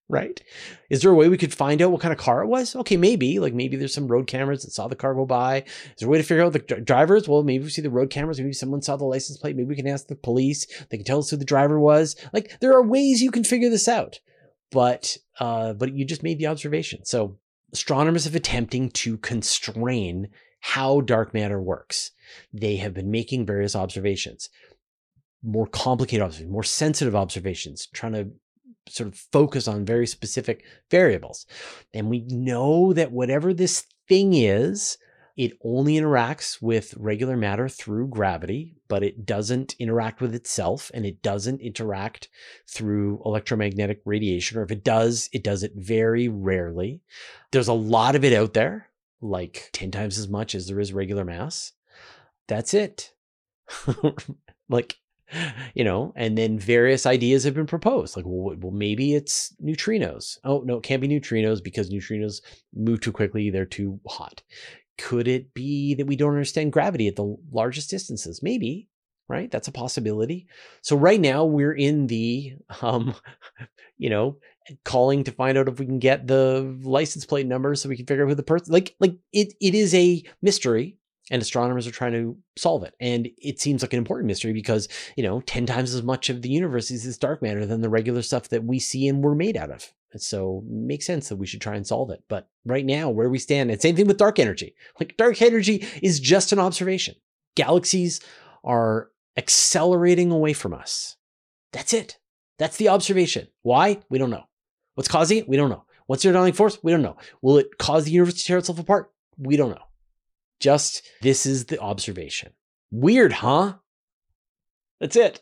Right? 0.09 0.41
Is 0.89 1.01
there 1.01 1.11
a 1.11 1.15
way 1.15 1.29
we 1.29 1.37
could 1.37 1.53
find 1.53 1.81
out 1.81 1.91
what 1.91 2.01
kind 2.01 2.11
of 2.11 2.19
car 2.19 2.43
it 2.43 2.47
was? 2.47 2.75
Okay, 2.75 2.97
maybe. 2.97 3.39
Like 3.39 3.53
maybe 3.53 3.77
there's 3.77 3.93
some 3.93 4.07
road 4.07 4.27
cameras 4.27 4.63
that 4.63 4.71
saw 4.71 4.87
the 4.87 4.95
car 4.95 5.15
go 5.15 5.25
by. 5.25 5.61
Is 5.61 5.99
there 5.99 6.07
a 6.07 6.11
way 6.11 6.17
to 6.17 6.23
figure 6.23 6.43
out 6.43 6.53
the 6.53 6.59
drivers? 6.59 7.27
Well, 7.27 7.41
maybe 7.41 7.63
we 7.63 7.69
see 7.69 7.81
the 7.81 7.89
road 7.89 8.09
cameras. 8.09 8.39
Maybe 8.39 8.53
someone 8.53 8.81
saw 8.81 8.95
the 8.95 9.05
license 9.05 9.37
plate. 9.37 9.55
Maybe 9.55 9.69
we 9.69 9.75
can 9.75 9.87
ask 9.87 10.07
the 10.07 10.15
police. 10.15 10.67
They 10.89 10.97
can 10.97 11.05
tell 11.05 11.19
us 11.19 11.29
who 11.29 11.37
the 11.37 11.45
driver 11.45 11.79
was. 11.79 12.15
Like 12.31 12.59
there 12.59 12.73
are 12.73 12.83
ways 12.83 13.21
you 13.21 13.31
can 13.31 13.43
figure 13.43 13.69
this 13.69 13.87
out 13.87 14.19
but 14.73 15.17
uh, 15.39 15.73
but 15.73 15.93
you 15.93 16.03
just 16.03 16.23
made 16.23 16.39
the 16.39 16.47
observation. 16.47 17.05
So 17.05 17.37
astronomers 17.73 18.25
have 18.25 18.35
attempting 18.35 18.89
to 18.91 19.17
constrain 19.17 20.29
how 20.59 21.01
dark 21.01 21.33
matter 21.33 21.61
works. 21.61 22.11
They 22.53 22.77
have 22.77 22.93
been 22.93 23.11
making 23.11 23.45
various 23.45 23.75
observations, 23.75 24.49
more 25.41 25.67
complicated 25.67 26.23
observations, 26.23 26.53
more 26.53 26.63
sensitive 26.63 27.15
observations, 27.15 27.87
trying 27.87 28.13
to 28.13 28.31
sort 28.87 29.09
of 29.09 29.15
focus 29.15 29.67
on 29.67 29.85
very 29.85 30.07
specific 30.07 30.63
variables. 30.89 31.45
And 31.93 32.09
we 32.09 32.21
know 32.21 32.93
that 32.93 33.11
whatever 33.11 33.53
this 33.53 33.85
thing 34.07 34.33
is, 34.33 34.97
it 35.35 35.53
only 35.63 35.95
interacts 35.95 36.61
with 36.61 36.93
regular 36.95 37.35
matter 37.35 37.67
through 37.67 38.07
gravity, 38.07 38.75
but 38.87 39.03
it 39.03 39.25
doesn't 39.25 39.75
interact 39.79 40.21
with 40.21 40.35
itself 40.35 40.91
and 40.93 41.05
it 41.05 41.23
doesn't 41.23 41.59
interact 41.59 42.29
through 42.69 43.21
electromagnetic 43.25 44.01
radiation. 44.05 44.59
Or 44.59 44.63
if 44.63 44.71
it 44.71 44.83
does, 44.83 45.29
it 45.33 45.43
does 45.43 45.63
it 45.63 45.71
very 45.75 46.27
rarely. 46.27 47.01
There's 47.51 47.67
a 47.67 47.73
lot 47.73 48.15
of 48.15 48.23
it 48.23 48.33
out 48.33 48.53
there, 48.53 48.89
like 49.21 49.69
10 49.73 49.89
times 49.89 50.19
as 50.19 50.27
much 50.27 50.53
as 50.53 50.67
there 50.67 50.79
is 50.79 50.93
regular 50.93 51.25
mass. 51.25 51.71
That's 52.47 52.75
it. 52.75 53.13
like, 54.69 54.97
you 55.73 55.83
know, 55.83 56.13
and 56.15 56.37
then 56.37 56.59
various 56.59 57.07
ideas 57.07 57.43
have 57.43 57.55
been 57.55 57.65
proposed. 57.65 58.15
Like, 58.15 58.25
well, 58.27 58.55
well, 58.59 58.71
maybe 58.71 59.15
it's 59.15 59.55
neutrinos. 59.63 60.37
Oh, 60.43 60.61
no, 60.63 60.77
it 60.77 60.83
can't 60.83 61.01
be 61.01 61.07
neutrinos 61.07 61.63
because 61.63 61.89
neutrinos 61.89 62.41
move 62.75 63.01
too 63.01 63.11
quickly. 63.11 63.49
They're 63.49 63.65
too 63.65 63.99
hot. 64.07 64.43
Could 64.97 65.27
it 65.27 65.53
be 65.53 65.95
that 65.95 66.07
we 66.07 66.15
don't 66.15 66.33
understand 66.33 66.71
gravity 66.71 67.07
at 67.07 67.15
the 67.15 67.35
largest 67.51 67.89
distances? 67.89 68.41
Maybe, 68.43 68.89
right? 69.27 69.49
That's 69.49 69.67
a 69.67 69.71
possibility. 69.71 70.47
So 70.81 70.95
right 70.95 71.19
now 71.19 71.45
we're 71.45 71.73
in 71.73 72.07
the, 72.07 72.55
um, 72.81 73.15
you 73.97 74.09
know, 74.09 74.37
calling 74.85 75.23
to 75.25 75.31
find 75.31 75.57
out 75.57 75.67
if 75.67 75.79
we 75.79 75.85
can 75.85 75.99
get 75.99 76.27
the 76.27 76.77
license 76.83 77.25
plate 77.25 77.47
number 77.47 77.75
so 77.75 77.89
we 77.89 77.97
can 77.97 78.05
figure 78.05 78.23
out 78.23 78.29
who 78.29 78.35
the 78.35 78.43
person. 78.43 78.71
Like, 78.71 78.95
like 78.99 79.15
it, 79.31 79.53
it 79.59 79.75
is 79.75 79.93
a 79.93 80.23
mystery. 80.41 80.97
and 81.31 81.41
astronomers 81.41 81.87
are 81.87 81.91
trying 81.91 82.13
to 82.13 82.37
solve 82.57 82.83
it. 82.83 82.93
And 82.99 83.29
it 83.37 83.59
seems 83.59 83.81
like 83.81 83.93
an 83.93 83.97
important 83.97 84.27
mystery 84.27 84.53
because, 84.53 84.87
you 85.15 85.23
know, 85.23 85.41
10 85.41 85.65
times 85.65 85.93
as 85.93 86.03
much 86.03 86.29
of 86.29 86.41
the 86.41 86.49
universe 86.49 86.91
is 86.91 87.03
this 87.03 87.17
dark 87.17 87.41
matter 87.41 87.65
than 87.65 87.81
the 87.81 87.89
regular 87.89 88.21
stuff 88.21 88.49
that 88.49 88.65
we 88.65 88.79
see 88.79 89.07
and 89.07 89.23
we're 89.23 89.35
made 89.35 89.57
out 89.57 89.71
of. 89.71 89.93
So 90.21 90.63
it 90.65 90.71
makes 90.71 91.05
sense 91.05 91.29
that 91.29 91.37
we 91.37 91.47
should 91.47 91.61
try 91.61 91.75
and 91.75 91.85
solve 91.85 92.09
it. 92.11 92.23
But 92.27 92.49
right 92.65 92.85
now, 92.85 93.09
where 93.09 93.29
we 93.29 93.39
stand, 93.39 93.71
and 93.71 93.81
same 93.81 93.95
thing 93.95 94.07
with 94.07 94.17
dark 94.17 94.39
energy. 94.39 94.75
Like 94.99 95.17
dark 95.17 95.41
energy 95.41 95.87
is 96.01 96.19
just 96.19 96.51
an 96.51 96.59
observation. 96.59 97.15
Galaxies 97.55 98.19
are 98.63 99.09
accelerating 99.37 100.31
away 100.31 100.53
from 100.53 100.73
us. 100.73 101.17
That's 101.71 101.93
it. 101.93 102.19
That's 102.59 102.77
the 102.77 102.89
observation. 102.89 103.47
Why? 103.63 103.99
We 104.09 104.17
don't 104.19 104.29
know. 104.29 104.45
What's 104.95 105.09
causing 105.09 105.39
it? 105.39 105.49
We 105.49 105.57
don't 105.57 105.69
know. 105.69 105.85
What's 106.05 106.23
the 106.23 106.29
underlying 106.29 106.53
force? 106.53 106.77
We 106.83 106.91
don't 106.91 107.01
know. 107.01 107.17
Will 107.41 107.57
it 107.57 107.77
cause 107.77 108.05
the 108.05 108.11
universe 108.11 108.35
to 108.35 108.43
tear 108.43 108.57
itself 108.59 108.79
apart? 108.79 109.11
We 109.37 109.57
don't 109.57 109.71
know. 109.71 109.85
Just 110.59 111.01
this 111.21 111.45
is 111.45 111.65
the 111.65 111.79
observation. 111.79 112.51
Weird, 112.91 113.33
huh? 113.33 113.75
That's 114.99 115.15
it. 115.15 115.41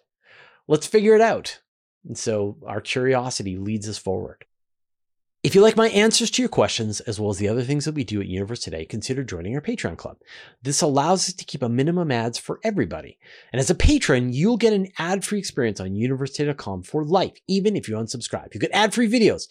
Let's 0.67 0.87
figure 0.87 1.15
it 1.15 1.21
out. 1.21 1.59
And 2.07 2.17
so 2.17 2.57
our 2.65 2.81
curiosity 2.81 3.57
leads 3.57 3.89
us 3.89 3.97
forward. 3.97 4.45
If 5.43 5.55
you 5.55 5.61
like 5.61 5.75
my 5.75 5.89
answers 5.89 6.29
to 6.31 6.41
your 6.43 6.49
questions, 6.49 6.99
as 6.99 7.19
well 7.19 7.31
as 7.31 7.39
the 7.39 7.49
other 7.49 7.63
things 7.63 7.85
that 7.85 7.95
we 7.95 8.03
do 8.03 8.21
at 8.21 8.27
Universe 8.27 8.59
Today, 8.59 8.85
consider 8.85 9.23
joining 9.23 9.55
our 9.55 9.61
Patreon 9.61 9.97
club. 9.97 10.17
This 10.61 10.83
allows 10.83 11.29
us 11.29 11.33
to 11.33 11.45
keep 11.45 11.63
a 11.63 11.69
minimum 11.69 12.11
ads 12.11 12.37
for 12.37 12.59
everybody. 12.63 13.17
And 13.51 13.59
as 13.59 13.71
a 13.71 13.75
patron, 13.75 14.33
you'll 14.33 14.57
get 14.57 14.71
an 14.71 14.89
ad-free 14.99 15.39
experience 15.39 15.79
on 15.79 15.95
universetoday.com 15.95 16.83
for 16.83 17.03
life, 17.03 17.33
even 17.47 17.75
if 17.75 17.89
you 17.89 17.95
unsubscribe. 17.95 18.53
You 18.53 18.59
get 18.59 18.69
ad-free 18.71 19.09
videos, 19.09 19.47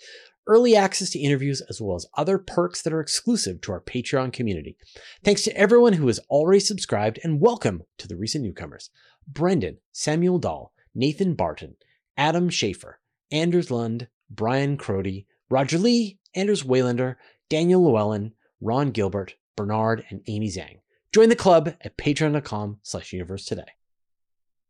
early 0.46 0.76
access 0.76 1.10
to 1.10 1.18
interviews, 1.18 1.60
as 1.68 1.80
well 1.80 1.96
as 1.96 2.06
other 2.16 2.38
perks 2.38 2.82
that 2.82 2.92
are 2.92 3.00
exclusive 3.00 3.60
to 3.62 3.72
our 3.72 3.80
Patreon 3.80 4.32
community. 4.32 4.76
Thanks 5.24 5.42
to 5.42 5.56
everyone 5.56 5.94
who 5.94 6.06
has 6.06 6.20
already 6.30 6.60
subscribed, 6.60 7.18
and 7.24 7.40
welcome 7.40 7.82
to 7.98 8.06
the 8.06 8.16
recent 8.16 8.44
newcomers 8.44 8.90
Brendan, 9.26 9.78
Samuel 9.90 10.38
Dahl, 10.38 10.72
Nathan 10.94 11.34
Barton, 11.34 11.74
Adam 12.16 12.48
Schaefer, 12.48 13.00
Anders 13.32 13.72
Lund, 13.72 14.06
Brian 14.30 14.76
Crody, 14.76 15.26
Roger 15.50 15.78
Lee, 15.78 16.18
Anders 16.34 16.62
Waylander, 16.62 17.16
Daniel 17.48 17.82
Llewellyn, 17.82 18.32
Ron 18.60 18.90
Gilbert, 18.90 19.34
Bernard, 19.56 20.04
and 20.08 20.22
Amy 20.28 20.48
Zhang. 20.48 20.78
Join 21.12 21.28
the 21.28 21.36
club 21.36 21.74
at 21.80 21.96
patreon.com 21.96 22.78
slash 22.82 23.12
universe 23.12 23.44
today. 23.44 23.72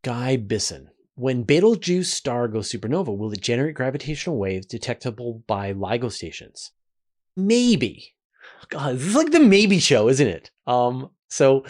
Guy 0.03 0.37
Bisson, 0.37 0.88
when 1.14 1.45
Betelgeuse 1.45 2.11
star 2.11 2.49
goes 2.49 2.73
supernova, 2.73 3.14
will 3.16 3.31
it 3.33 3.43
generate 3.43 3.75
gravitational 3.75 4.38
waves 4.38 4.64
detectable 4.66 5.45
by 5.47 5.75
LIGO 5.75 6.11
stations? 6.11 6.73
Maybe. 7.37 8.14
God, 8.71 8.97
this 8.97 9.07
is 9.07 9.14
like 9.14 9.31
the 9.31 9.40
maybe 9.40 9.79
show, 9.79 10.09
isn't 10.09 10.27
it? 10.27 10.51
Um, 10.66 11.11
so 11.29 11.64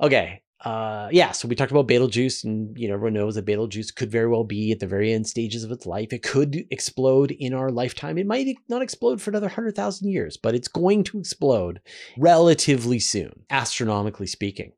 okay. 0.00 0.42
Uh, 0.64 1.08
yeah, 1.12 1.32
so 1.32 1.46
we 1.46 1.54
talked 1.54 1.70
about 1.70 1.86
Betelgeuse, 1.86 2.42
and 2.42 2.76
you 2.78 2.88
know, 2.88 2.94
everyone 2.94 3.12
knows 3.12 3.34
that 3.34 3.44
Betelgeuse 3.44 3.90
could 3.90 4.10
very 4.10 4.26
well 4.26 4.44
be 4.44 4.72
at 4.72 4.80
the 4.80 4.86
very 4.86 5.12
end 5.12 5.26
stages 5.26 5.64
of 5.64 5.70
its 5.70 5.84
life. 5.84 6.12
It 6.12 6.22
could 6.22 6.64
explode 6.70 7.30
in 7.30 7.52
our 7.52 7.70
lifetime. 7.70 8.16
It 8.16 8.26
might 8.26 8.56
not 8.68 8.82
explode 8.82 9.20
for 9.20 9.30
another 9.30 9.48
hundred 9.48 9.76
thousand 9.76 10.10
years, 10.10 10.36
but 10.36 10.54
it's 10.54 10.68
going 10.68 11.04
to 11.04 11.18
explode 11.18 11.80
relatively 12.16 12.98
soon, 12.98 13.44
astronomically 13.50 14.26
speaking. 14.26 14.72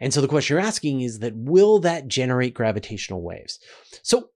And 0.00 0.12
so 0.12 0.20
the 0.20 0.28
question 0.28 0.54
you're 0.54 0.64
asking 0.64 1.00
is 1.00 1.20
that 1.20 1.34
will 1.34 1.78
that 1.80 2.08
generate 2.08 2.54
gravitational 2.54 3.22
waves? 3.22 3.58
So 4.02 4.30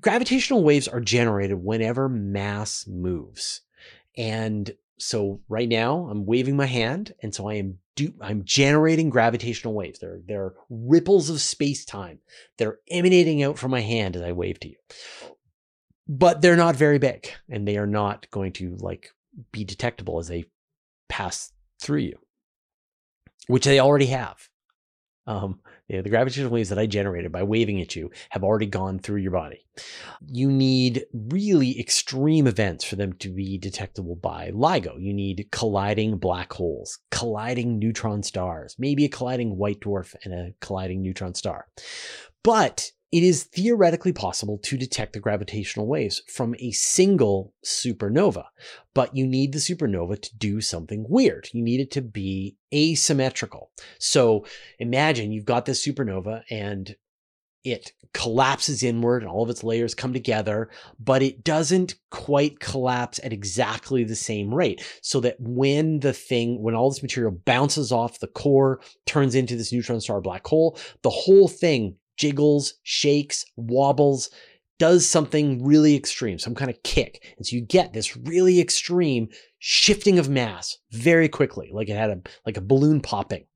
gravitational 0.00 0.62
waves 0.62 0.88
are 0.88 1.00
generated 1.00 1.62
whenever 1.62 2.08
mass 2.08 2.86
moves. 2.86 3.62
And 4.16 4.70
so 4.98 5.40
right 5.48 5.68
now 5.68 6.08
I'm 6.10 6.26
waving 6.26 6.56
my 6.56 6.66
hand 6.66 7.12
and 7.22 7.34
so 7.34 7.48
I 7.48 7.54
am 7.54 7.78
do, 7.96 8.12
I'm 8.20 8.44
generating 8.44 9.10
gravitational 9.10 9.74
waves. 9.74 9.98
They're, 9.98 10.20
they're 10.26 10.54
ripples 10.70 11.30
of 11.30 11.40
space 11.40 11.84
time 11.84 12.20
that 12.58 12.68
are 12.68 12.80
emanating 12.90 13.42
out 13.42 13.58
from 13.58 13.70
my 13.70 13.80
hand 13.80 14.16
as 14.16 14.22
I 14.22 14.32
wave 14.32 14.60
to 14.60 14.68
you. 14.68 14.76
But 16.08 16.42
they're 16.42 16.56
not 16.56 16.76
very 16.76 16.98
big 16.98 17.30
and 17.48 17.66
they 17.66 17.76
are 17.76 17.86
not 17.86 18.30
going 18.30 18.52
to 18.54 18.76
like 18.80 19.10
be 19.52 19.64
detectable 19.64 20.18
as 20.18 20.28
they 20.28 20.46
pass 21.08 21.52
through 21.80 22.00
you, 22.00 22.18
which 23.46 23.64
they 23.64 23.78
already 23.78 24.06
have. 24.06 24.36
Um, 25.26 25.60
you 25.88 25.96
know, 25.96 26.02
the 26.02 26.10
gravitational 26.10 26.52
waves 26.52 26.68
that 26.68 26.78
I 26.78 26.86
generated 26.86 27.32
by 27.32 27.42
waving 27.42 27.80
at 27.80 27.96
you 27.96 28.10
have 28.30 28.44
already 28.44 28.66
gone 28.66 28.98
through 28.98 29.20
your 29.20 29.32
body. 29.32 29.66
You 30.26 30.50
need 30.50 31.04
really 31.12 31.78
extreme 31.78 32.46
events 32.46 32.84
for 32.84 32.96
them 32.96 33.12
to 33.14 33.28
be 33.30 33.58
detectable 33.58 34.16
by 34.16 34.50
LIGO. 34.52 35.00
You 35.00 35.12
need 35.12 35.48
colliding 35.50 36.18
black 36.18 36.52
holes, 36.52 36.98
colliding 37.10 37.78
neutron 37.78 38.22
stars, 38.22 38.76
maybe 38.78 39.04
a 39.04 39.08
colliding 39.08 39.56
white 39.56 39.80
dwarf 39.80 40.14
and 40.24 40.32
a 40.32 40.54
colliding 40.60 41.02
neutron 41.02 41.34
star. 41.34 41.66
But 42.42 42.92
it 43.12 43.22
is 43.22 43.44
theoretically 43.44 44.12
possible 44.12 44.58
to 44.58 44.78
detect 44.78 45.12
the 45.12 45.20
gravitational 45.20 45.86
waves 45.86 46.22
from 46.26 46.56
a 46.58 46.72
single 46.72 47.52
supernova, 47.64 48.46
but 48.94 49.14
you 49.14 49.26
need 49.26 49.52
the 49.52 49.58
supernova 49.58 50.20
to 50.20 50.36
do 50.38 50.62
something 50.62 51.04
weird. 51.06 51.48
You 51.52 51.62
need 51.62 51.80
it 51.80 51.90
to 51.92 52.00
be 52.00 52.56
asymmetrical. 52.74 53.70
So 53.98 54.46
imagine 54.78 55.30
you've 55.30 55.44
got 55.44 55.66
this 55.66 55.86
supernova 55.86 56.42
and 56.50 56.96
it 57.64 57.92
collapses 58.14 58.82
inward 58.82 59.22
and 59.22 59.30
all 59.30 59.42
of 59.42 59.50
its 59.50 59.62
layers 59.62 59.94
come 59.94 60.12
together, 60.12 60.70
but 60.98 61.22
it 61.22 61.44
doesn't 61.44 61.94
quite 62.10 62.60
collapse 62.60 63.20
at 63.22 63.32
exactly 63.32 64.04
the 64.04 64.16
same 64.16 64.52
rate. 64.52 64.82
So 65.02 65.20
that 65.20 65.36
when 65.38 66.00
the 66.00 66.12
thing, 66.14 66.62
when 66.62 66.74
all 66.74 66.90
this 66.90 67.02
material 67.02 67.38
bounces 67.44 67.92
off 67.92 68.20
the 68.20 68.26
core, 68.26 68.80
turns 69.06 69.34
into 69.34 69.54
this 69.54 69.72
neutron 69.72 70.00
star 70.00 70.20
black 70.20 70.46
hole, 70.46 70.78
the 71.02 71.10
whole 71.10 71.46
thing 71.46 71.96
jiggles, 72.16 72.74
shakes, 72.82 73.44
wobbles, 73.56 74.30
does 74.78 75.06
something 75.06 75.64
really 75.64 75.94
extreme, 75.94 76.38
some 76.38 76.54
kind 76.54 76.70
of 76.70 76.82
kick. 76.82 77.34
And 77.36 77.46
so 77.46 77.54
you 77.54 77.62
get 77.62 77.92
this 77.92 78.16
really 78.16 78.60
extreme 78.60 79.28
shifting 79.60 80.18
of 80.18 80.28
mass 80.28 80.78
very 80.90 81.28
quickly, 81.28 81.70
like 81.72 81.88
it 81.88 81.96
had 81.96 82.10
a 82.10 82.20
like 82.44 82.56
a 82.56 82.62
balloon 82.62 83.00
popping. 83.00 83.46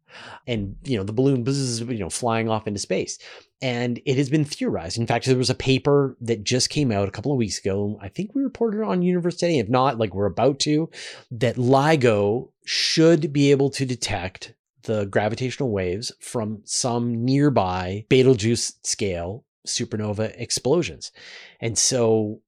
And 0.46 0.76
you 0.84 0.96
know, 0.96 1.02
the 1.02 1.12
balloon 1.12 1.46
is 1.46 1.80
you 1.80 1.98
know 1.98 2.10
flying 2.10 2.48
off 2.48 2.68
into 2.68 2.78
space. 2.78 3.18
And 3.60 4.00
it 4.04 4.16
has 4.18 4.30
been 4.30 4.44
theorized. 4.44 4.98
In 4.98 5.06
fact, 5.06 5.26
there 5.26 5.36
was 5.36 5.50
a 5.50 5.54
paper 5.54 6.16
that 6.20 6.44
just 6.44 6.70
came 6.70 6.92
out 6.92 7.08
a 7.08 7.10
couple 7.10 7.32
of 7.32 7.38
weeks 7.38 7.58
ago. 7.58 7.98
I 8.00 8.08
think 8.08 8.34
we 8.34 8.42
reported 8.42 8.84
on 8.84 9.02
Universe 9.02 9.36
Today. 9.36 9.58
If 9.58 9.68
not, 9.68 9.98
like 9.98 10.14
we're 10.14 10.26
about 10.26 10.60
to, 10.60 10.90
that 11.30 11.56
LIGO 11.56 12.50
should 12.64 13.32
be 13.32 13.50
able 13.50 13.70
to 13.70 13.84
detect 13.84 14.54
the 14.86 15.06
gravitational 15.06 15.70
waves 15.70 16.12
from 16.20 16.62
some 16.64 17.24
nearby 17.24 18.06
Betelgeuse 18.08 18.74
scale 18.82 19.44
supernova 19.66 20.32
explosions. 20.40 21.12
And 21.60 21.76
so 21.76 22.40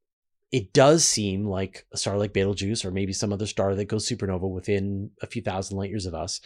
it 0.50 0.72
does 0.72 1.04
seem 1.04 1.44
like 1.44 1.86
a 1.92 1.98
star 1.98 2.16
like 2.16 2.32
Betelgeuse, 2.32 2.84
or 2.84 2.90
maybe 2.90 3.12
some 3.12 3.32
other 3.32 3.46
star 3.46 3.74
that 3.74 3.84
goes 3.84 4.08
supernova 4.08 4.48
within 4.48 5.10
a 5.20 5.26
few 5.26 5.42
thousand 5.42 5.76
light 5.76 5.90
years 5.90 6.06
of 6.06 6.14
us, 6.14 6.40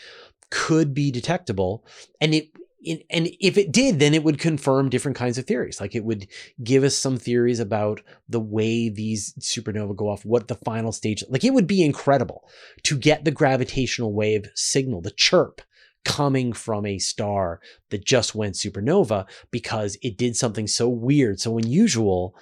could 0.51 0.93
be 0.93 1.11
detectable. 1.11 1.87
And 2.21 2.35
it, 2.35 2.49
and 2.85 3.29
if 3.39 3.57
it 3.57 3.71
did, 3.71 4.01
then 4.01 4.13
it 4.13 4.25
would 4.25 4.41
confirm 4.41 4.89
different 4.89 5.17
kinds 5.17 5.39
of 5.39 5.47
theories. 5.47 5.81
Like 5.81 5.95
it 5.95 6.05
would 6.05 6.27
give 6.65 6.83
us 6.83 6.97
some 6.97 7.17
theories 7.17 7.61
about 7.61 8.01
the 8.29 8.41
way 8.41 8.89
these 8.89 9.35
supernova 9.39 9.95
go 9.95 10.09
off, 10.09 10.25
what 10.25 10.49
the 10.49 10.57
final 10.57 10.91
stage, 10.91 11.23
like 11.29 11.45
it 11.45 11.55
would 11.55 11.69
be 11.69 11.85
incredible 11.85 12.49
to 12.83 12.99
get 12.99 13.25
the 13.25 13.31
gravitational 13.31 14.13
wave 14.13 14.51
signal, 14.57 15.01
the 15.01 15.13
chirp 15.13 15.63
coming 16.05 16.53
from 16.53 16.85
a 16.87 16.99
star 16.99 17.61
that 17.91 18.05
just 18.05 18.35
went 18.35 18.55
supernova 18.55 19.27
because 19.51 19.97
it 20.03 20.17
did 20.17 20.37
something 20.37 20.67
so 20.67 20.89
weird, 20.89 21.41
so 21.41 21.59
unusual 21.59 22.35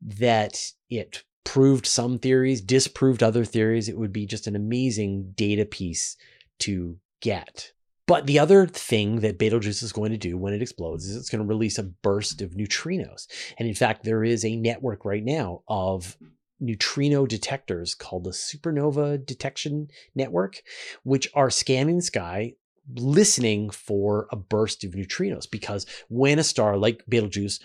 that 0.00 0.58
it 0.90 1.24
proved 1.44 1.86
some 1.86 2.18
theories, 2.18 2.60
disproved 2.60 3.22
other 3.22 3.44
theories. 3.44 3.88
It 3.88 3.96
would 3.96 4.12
be 4.12 4.26
just 4.26 4.46
an 4.46 4.56
amazing 4.56 5.32
data 5.36 5.64
piece 5.64 6.16
to 6.60 6.98
get. 7.20 7.72
But 8.06 8.26
the 8.26 8.38
other 8.38 8.66
thing 8.66 9.20
that 9.20 9.38
Betelgeuse 9.38 9.82
is 9.82 9.92
going 9.92 10.12
to 10.12 10.18
do 10.18 10.36
when 10.38 10.52
it 10.52 10.62
explodes 10.62 11.06
is 11.06 11.16
it's 11.16 11.30
going 11.30 11.42
to 11.42 11.48
release 11.48 11.78
a 11.78 11.82
burst 11.82 12.40
of 12.40 12.52
neutrinos. 12.52 13.26
And 13.58 13.66
in 13.66 13.74
fact, 13.74 14.04
there 14.04 14.22
is 14.22 14.44
a 14.44 14.56
network 14.56 15.04
right 15.04 15.24
now 15.24 15.62
of 15.66 16.16
neutrino 16.60 17.26
detectors 17.26 17.94
called 17.94 18.24
the 18.24 18.30
Supernova 18.30 19.24
Detection 19.24 19.88
Network, 20.14 20.62
which 21.02 21.28
are 21.34 21.50
scanning 21.50 21.96
the 21.96 22.02
sky 22.02 22.54
listening 22.94 23.70
for 23.70 24.28
a 24.30 24.36
burst 24.36 24.84
of 24.84 24.92
neutrinos 24.92 25.50
because 25.50 25.86
when 26.08 26.38
a 26.38 26.44
star 26.44 26.76
like 26.76 27.04
Betelgeuse 27.08 27.60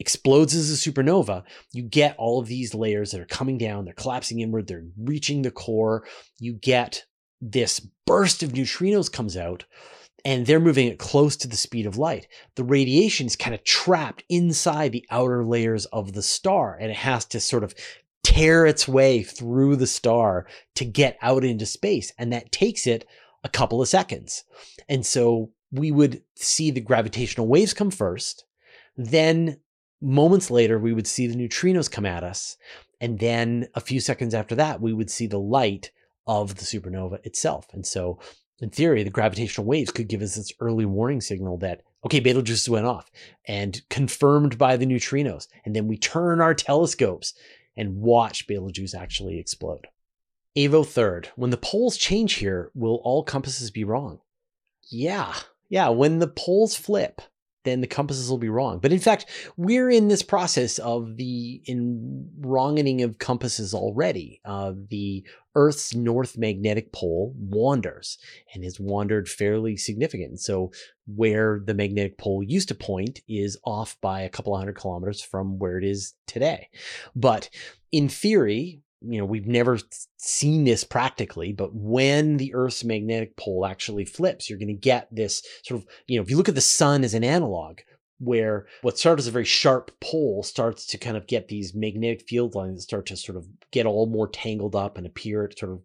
explodes 0.00 0.54
as 0.54 0.70
a 0.70 0.90
supernova, 0.90 1.42
you 1.72 1.82
get 1.82 2.16
all 2.18 2.40
of 2.40 2.46
these 2.46 2.74
layers 2.74 3.10
that 3.10 3.20
are 3.20 3.26
coming 3.26 3.58
down, 3.58 3.84
they're 3.84 3.94
collapsing 3.94 4.40
inward, 4.40 4.66
they're 4.66 4.86
reaching 4.96 5.42
the 5.42 5.50
core. 5.50 6.04
You 6.38 6.52
get 6.54 7.04
this 7.40 7.80
burst 8.06 8.42
of 8.42 8.52
neutrinos 8.52 9.10
comes 9.10 9.36
out 9.36 9.64
and 10.24 10.46
they're 10.46 10.60
moving 10.60 10.88
at 10.88 10.98
close 10.98 11.36
to 11.36 11.48
the 11.48 11.56
speed 11.56 11.86
of 11.86 11.96
light. 11.96 12.26
The 12.56 12.64
radiation 12.64 13.26
is 13.26 13.36
kind 13.36 13.54
of 13.54 13.64
trapped 13.64 14.24
inside 14.28 14.92
the 14.92 15.06
outer 15.10 15.44
layers 15.44 15.86
of 15.86 16.12
the 16.12 16.22
star 16.22 16.76
and 16.80 16.90
it 16.90 16.96
has 16.96 17.24
to 17.26 17.40
sort 17.40 17.64
of 17.64 17.74
tear 18.24 18.66
its 18.66 18.86
way 18.86 19.22
through 19.22 19.76
the 19.76 19.86
star 19.86 20.46
to 20.74 20.84
get 20.84 21.16
out 21.22 21.44
into 21.44 21.66
space. 21.66 22.12
And 22.18 22.32
that 22.32 22.52
takes 22.52 22.86
it 22.86 23.06
a 23.44 23.48
couple 23.48 23.80
of 23.80 23.88
seconds. 23.88 24.44
And 24.88 25.04
so 25.04 25.50
we 25.70 25.90
would 25.90 26.22
see 26.34 26.70
the 26.70 26.80
gravitational 26.80 27.46
waves 27.46 27.74
come 27.74 27.90
first. 27.90 28.44
Then 28.96 29.60
moments 30.00 30.50
later, 30.50 30.78
we 30.78 30.92
would 30.92 31.06
see 31.06 31.26
the 31.26 31.36
neutrinos 31.36 31.90
come 31.90 32.06
at 32.06 32.24
us. 32.24 32.56
And 33.00 33.18
then 33.18 33.68
a 33.74 33.80
few 33.80 34.00
seconds 34.00 34.34
after 34.34 34.54
that, 34.56 34.80
we 34.80 34.92
would 34.92 35.10
see 35.10 35.26
the 35.26 35.38
light 35.38 35.90
of 36.26 36.56
the 36.56 36.64
supernova 36.64 37.24
itself. 37.24 37.66
And 37.72 37.86
so, 37.86 38.18
in 38.60 38.70
theory, 38.70 39.04
the 39.04 39.10
gravitational 39.10 39.66
waves 39.66 39.92
could 39.92 40.08
give 40.08 40.20
us 40.20 40.34
this 40.34 40.52
early 40.58 40.84
warning 40.84 41.20
signal 41.20 41.58
that, 41.58 41.82
okay, 42.04 42.18
Betelgeuse 42.18 42.68
went 42.68 42.86
off 42.86 43.08
and 43.46 43.80
confirmed 43.88 44.58
by 44.58 44.76
the 44.76 44.86
neutrinos. 44.86 45.46
And 45.64 45.76
then 45.76 45.86
we 45.86 45.96
turn 45.96 46.40
our 46.40 46.54
telescopes 46.54 47.34
and 47.76 48.00
watch 48.00 48.48
Betelgeuse 48.48 48.94
actually 48.94 49.38
explode. 49.38 49.86
Avo 50.58 50.84
third, 50.84 51.30
when 51.36 51.50
the 51.50 51.56
poles 51.56 51.96
change 51.96 52.34
here, 52.34 52.72
will 52.74 53.00
all 53.04 53.22
compasses 53.22 53.70
be 53.70 53.84
wrong? 53.84 54.18
Yeah, 54.90 55.34
yeah, 55.68 55.88
when 55.90 56.18
the 56.18 56.26
poles 56.26 56.76
flip, 56.76 57.20
then 57.64 57.80
the 57.80 57.86
compasses 57.86 58.28
will 58.28 58.38
be 58.38 58.48
wrong. 58.48 58.80
But 58.80 58.92
in 58.92 58.98
fact, 58.98 59.26
we're 59.56 59.88
in 59.88 60.08
this 60.08 60.22
process 60.22 60.78
of 60.78 61.16
the 61.16 61.62
in 61.66 62.28
wronging 62.40 63.02
of 63.02 63.18
compasses 63.18 63.72
already. 63.72 64.40
Uh, 64.44 64.72
the 64.90 65.24
Earth's 65.54 65.94
north 65.94 66.36
magnetic 66.36 66.92
pole 66.92 67.34
wanders 67.36 68.18
and 68.52 68.64
has 68.64 68.80
wandered 68.80 69.28
fairly 69.28 69.76
significant. 69.76 70.40
So 70.40 70.72
where 71.06 71.60
the 71.64 71.74
magnetic 71.74 72.18
pole 72.18 72.42
used 72.42 72.68
to 72.68 72.74
point 72.74 73.20
is 73.28 73.58
off 73.64 73.96
by 74.00 74.22
a 74.22 74.28
couple 74.28 74.54
of 74.54 74.58
hundred 74.58 74.76
kilometers 74.76 75.22
from 75.22 75.58
where 75.58 75.78
it 75.78 75.84
is 75.84 76.14
today. 76.26 76.68
But 77.14 77.48
in 77.92 78.08
theory, 78.08 78.82
you 79.00 79.18
know, 79.18 79.24
we've 79.24 79.46
never 79.46 79.78
seen 80.16 80.64
this 80.64 80.84
practically, 80.84 81.52
but 81.52 81.74
when 81.74 82.36
the 82.36 82.54
Earth's 82.54 82.84
magnetic 82.84 83.36
pole 83.36 83.64
actually 83.64 84.04
flips, 84.04 84.48
you're 84.50 84.58
going 84.58 84.68
to 84.68 84.74
get 84.74 85.08
this 85.10 85.42
sort 85.62 85.80
of, 85.80 85.86
you 86.06 86.16
know, 86.16 86.22
if 86.22 86.30
you 86.30 86.36
look 86.36 86.48
at 86.48 86.54
the 86.54 86.60
sun 86.60 87.04
as 87.04 87.14
an 87.14 87.24
analog, 87.24 87.78
where 88.20 88.66
what 88.82 88.98
started 88.98 89.20
as 89.20 89.28
a 89.28 89.32
very 89.32 89.44
sharp 89.44 89.92
pole 90.00 90.42
starts 90.42 90.84
to 90.86 90.98
kind 90.98 91.16
of 91.16 91.28
get 91.28 91.46
these 91.48 91.74
magnetic 91.74 92.26
field 92.26 92.54
lines 92.54 92.78
that 92.78 92.82
start 92.82 93.06
to 93.06 93.16
sort 93.16 93.38
of 93.38 93.46
get 93.70 93.86
all 93.86 94.06
more 94.06 94.28
tangled 94.28 94.74
up 94.74 94.98
and 94.98 95.06
appear 95.06 95.44
at 95.44 95.56
sort 95.56 95.70
of 95.70 95.80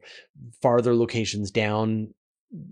farther 0.59 0.95
locations 0.95 1.51
down, 1.51 2.11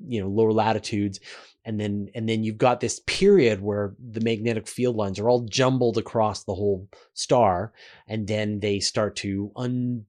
you 0.07 0.19
know, 0.19 0.27
lower 0.27 0.51
latitudes. 0.51 1.19
And 1.63 1.79
then 1.79 2.09
and 2.15 2.27
then 2.27 2.43
you've 2.43 2.57
got 2.57 2.79
this 2.79 3.01
period 3.05 3.61
where 3.61 3.93
the 3.99 4.21
magnetic 4.21 4.67
field 4.67 4.95
lines 4.95 5.19
are 5.19 5.29
all 5.29 5.45
jumbled 5.45 5.99
across 5.99 6.43
the 6.43 6.55
whole 6.55 6.89
star 7.13 7.71
and 8.07 8.27
then 8.27 8.61
they 8.61 8.79
start 8.79 9.15
to 9.17 9.51
un 9.55 10.07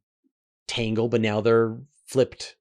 tangle, 0.73 1.09
but 1.09 1.21
now 1.21 1.41
they're 1.41 1.77
flipped 2.07 2.57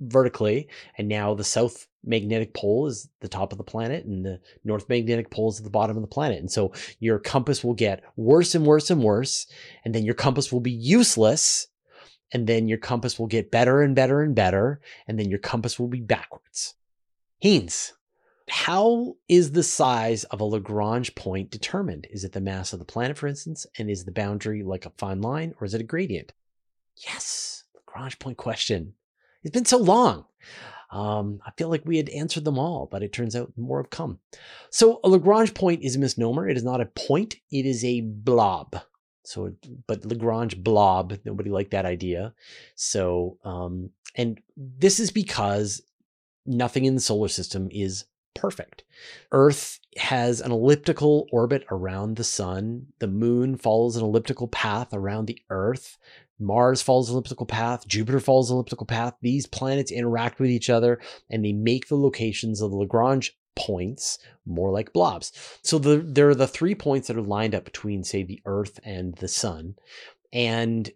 vertically. 0.00 0.68
And 0.96 1.06
now 1.06 1.34
the 1.34 1.44
south 1.44 1.86
magnetic 2.02 2.54
pole 2.54 2.86
is 2.86 3.08
the 3.20 3.28
top 3.28 3.52
of 3.52 3.58
the 3.58 3.64
planet 3.64 4.04
and 4.04 4.24
the 4.24 4.40
north 4.64 4.88
magnetic 4.88 5.30
pole 5.30 5.50
is 5.50 5.58
at 5.58 5.64
the 5.64 5.70
bottom 5.70 5.96
of 5.96 6.02
the 6.02 6.08
planet. 6.08 6.38
And 6.38 6.50
so 6.50 6.72
your 6.98 7.18
compass 7.18 7.62
will 7.62 7.74
get 7.74 8.02
worse 8.16 8.54
and 8.54 8.66
worse 8.66 8.90
and 8.90 9.02
worse. 9.02 9.46
And 9.84 9.94
then 9.94 10.04
your 10.04 10.14
compass 10.14 10.50
will 10.50 10.60
be 10.60 10.72
useless. 10.72 11.68
And 12.32 12.46
then 12.46 12.66
your 12.66 12.78
compass 12.78 13.18
will 13.18 13.26
get 13.26 13.50
better 13.50 13.82
and 13.82 13.94
better 13.94 14.22
and 14.22 14.34
better. 14.34 14.80
And 15.06 15.18
then 15.18 15.28
your 15.28 15.38
compass 15.38 15.78
will 15.78 15.88
be 15.88 16.00
backwards. 16.00 16.74
Haynes, 17.40 17.92
how 18.48 19.16
is 19.28 19.52
the 19.52 19.62
size 19.62 20.24
of 20.24 20.40
a 20.40 20.44
Lagrange 20.44 21.14
point 21.14 21.50
determined? 21.50 22.06
Is 22.10 22.24
it 22.24 22.32
the 22.32 22.40
mass 22.40 22.72
of 22.72 22.78
the 22.78 22.86
planet, 22.86 23.18
for 23.18 23.26
instance? 23.26 23.66
And 23.76 23.90
is 23.90 24.06
the 24.06 24.12
boundary 24.12 24.62
like 24.62 24.86
a 24.86 24.92
fine 24.96 25.20
line 25.20 25.54
or 25.60 25.66
is 25.66 25.74
it 25.74 25.82
a 25.82 25.84
gradient? 25.84 26.32
Yes, 26.96 27.64
Lagrange 27.74 28.18
point 28.18 28.36
question. 28.36 28.94
It's 29.42 29.52
been 29.52 29.64
so 29.64 29.78
long. 29.78 30.26
Um, 30.90 31.40
I 31.46 31.50
feel 31.56 31.68
like 31.68 31.82
we 31.86 31.96
had 31.96 32.10
answered 32.10 32.44
them 32.44 32.58
all, 32.58 32.86
but 32.90 33.02
it 33.02 33.12
turns 33.12 33.34
out 33.34 33.52
more 33.56 33.82
have 33.82 33.90
come. 33.90 34.18
So 34.70 35.00
a 35.02 35.08
Lagrange 35.08 35.54
point 35.54 35.82
is 35.82 35.96
a 35.96 35.98
misnomer. 35.98 36.48
It 36.48 36.56
is 36.56 36.64
not 36.64 36.82
a 36.82 36.86
point. 36.86 37.36
It 37.50 37.64
is 37.64 37.82
a 37.84 38.02
blob. 38.02 38.76
So, 39.24 39.54
but 39.86 40.04
Lagrange 40.04 40.62
blob, 40.62 41.14
nobody 41.24 41.48
liked 41.48 41.70
that 41.70 41.86
idea. 41.86 42.34
So, 42.74 43.38
um, 43.44 43.90
and 44.16 44.40
this 44.56 45.00
is 45.00 45.10
because 45.10 45.82
nothing 46.44 46.84
in 46.84 46.94
the 46.94 47.00
solar 47.00 47.28
system 47.28 47.68
is 47.70 48.04
perfect. 48.34 48.84
Earth 49.30 49.78
has 49.96 50.40
an 50.40 50.50
elliptical 50.50 51.26
orbit 51.32 51.64
around 51.70 52.16
the 52.16 52.24
sun. 52.24 52.86
The 52.98 53.06
moon 53.06 53.56
follows 53.56 53.96
an 53.96 54.04
elliptical 54.04 54.48
path 54.48 54.88
around 54.92 55.26
the 55.26 55.40
earth. 55.50 55.98
Mars 56.42 56.82
follows 56.82 57.10
elliptical 57.10 57.46
path, 57.46 57.86
Jupiter 57.86 58.20
follows 58.20 58.50
elliptical 58.50 58.86
path. 58.86 59.14
These 59.20 59.46
planets 59.46 59.92
interact 59.92 60.40
with 60.40 60.50
each 60.50 60.70
other 60.70 61.00
and 61.30 61.44
they 61.44 61.52
make 61.52 61.88
the 61.88 61.96
locations 61.96 62.60
of 62.60 62.70
the 62.70 62.76
Lagrange 62.76 63.36
points 63.54 64.18
more 64.46 64.70
like 64.70 64.92
blobs. 64.92 65.32
So 65.62 65.78
the, 65.78 65.98
there 65.98 66.28
are 66.28 66.34
the 66.34 66.46
three 66.46 66.74
points 66.74 67.08
that 67.08 67.16
are 67.16 67.22
lined 67.22 67.54
up 67.54 67.64
between, 67.64 68.04
say, 68.04 68.22
the 68.22 68.40
Earth 68.46 68.80
and 68.84 69.14
the 69.16 69.28
Sun. 69.28 69.76
And 70.32 70.90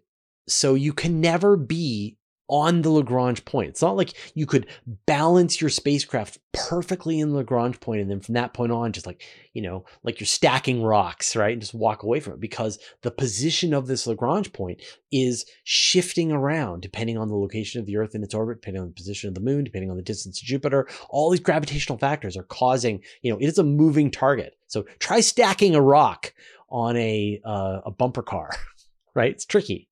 so 0.47 0.73
you 0.73 0.93
can 0.93 1.21
never 1.21 1.55
be 1.55 2.17
on 2.49 2.81
the 2.81 2.89
Lagrange 2.89 3.43
point. 3.45 3.69
It's 3.69 3.81
not 3.81 3.97
like 3.97 4.13
you 4.33 4.45
could 4.45 4.67
balance 5.05 5.59
your 5.59 5.69
spacecraft 5.69 6.39
perfectly 6.53 7.19
in 7.19 7.29
the 7.29 7.35
Lagrange 7.35 7.79
point 7.79 8.01
and 8.01 8.09
then 8.09 8.21
from 8.21 8.33
that 8.35 8.53
point 8.53 8.71
on, 8.71 8.93
just 8.93 9.05
like, 9.05 9.21
you 9.53 9.61
know, 9.61 9.85
like 10.03 10.19
you're 10.19 10.27
stacking 10.27 10.81
rocks, 10.81 11.35
right? 11.35 11.51
And 11.51 11.61
just 11.61 11.73
walk 11.73 12.03
away 12.03 12.19
from 12.19 12.33
it 12.33 12.39
because 12.39 12.79
the 13.01 13.11
position 13.11 13.73
of 13.73 13.87
this 13.87 14.07
Lagrange 14.07 14.53
point 14.53 14.81
is 15.11 15.45
shifting 15.63 16.31
around 16.31 16.81
depending 16.81 17.17
on 17.17 17.27
the 17.27 17.35
location 17.35 17.81
of 17.81 17.85
the 17.85 17.97
Earth 17.97 18.15
in 18.15 18.23
its 18.23 18.33
orbit, 18.33 18.61
depending 18.61 18.81
on 18.81 18.87
the 18.87 18.93
position 18.93 19.27
of 19.27 19.35
the 19.35 19.41
moon, 19.41 19.63
depending 19.63 19.91
on 19.91 19.97
the 19.97 20.03
distance 20.03 20.39
to 20.39 20.45
Jupiter. 20.45 20.87
All 21.09 21.29
these 21.29 21.39
gravitational 21.39 21.97
factors 21.97 22.37
are 22.37 22.43
causing, 22.43 23.01
you 23.21 23.31
know, 23.31 23.37
it 23.39 23.45
is 23.45 23.57
a 23.57 23.63
moving 23.63 24.09
target. 24.09 24.57
So 24.67 24.83
try 24.99 25.19
stacking 25.19 25.75
a 25.75 25.81
rock 25.81 26.33
on 26.69 26.95
a, 26.97 27.41
uh, 27.45 27.81
a 27.85 27.91
bumper 27.91 28.23
car, 28.23 28.51
right? 29.15 29.31
It's 29.31 29.45
tricky. 29.45 29.89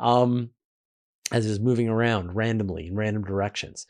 Um, 0.00 0.50
as 1.32 1.46
is 1.46 1.58
moving 1.58 1.88
around 1.88 2.34
randomly 2.36 2.86
in 2.86 2.94
random 2.94 3.24
directions. 3.24 3.86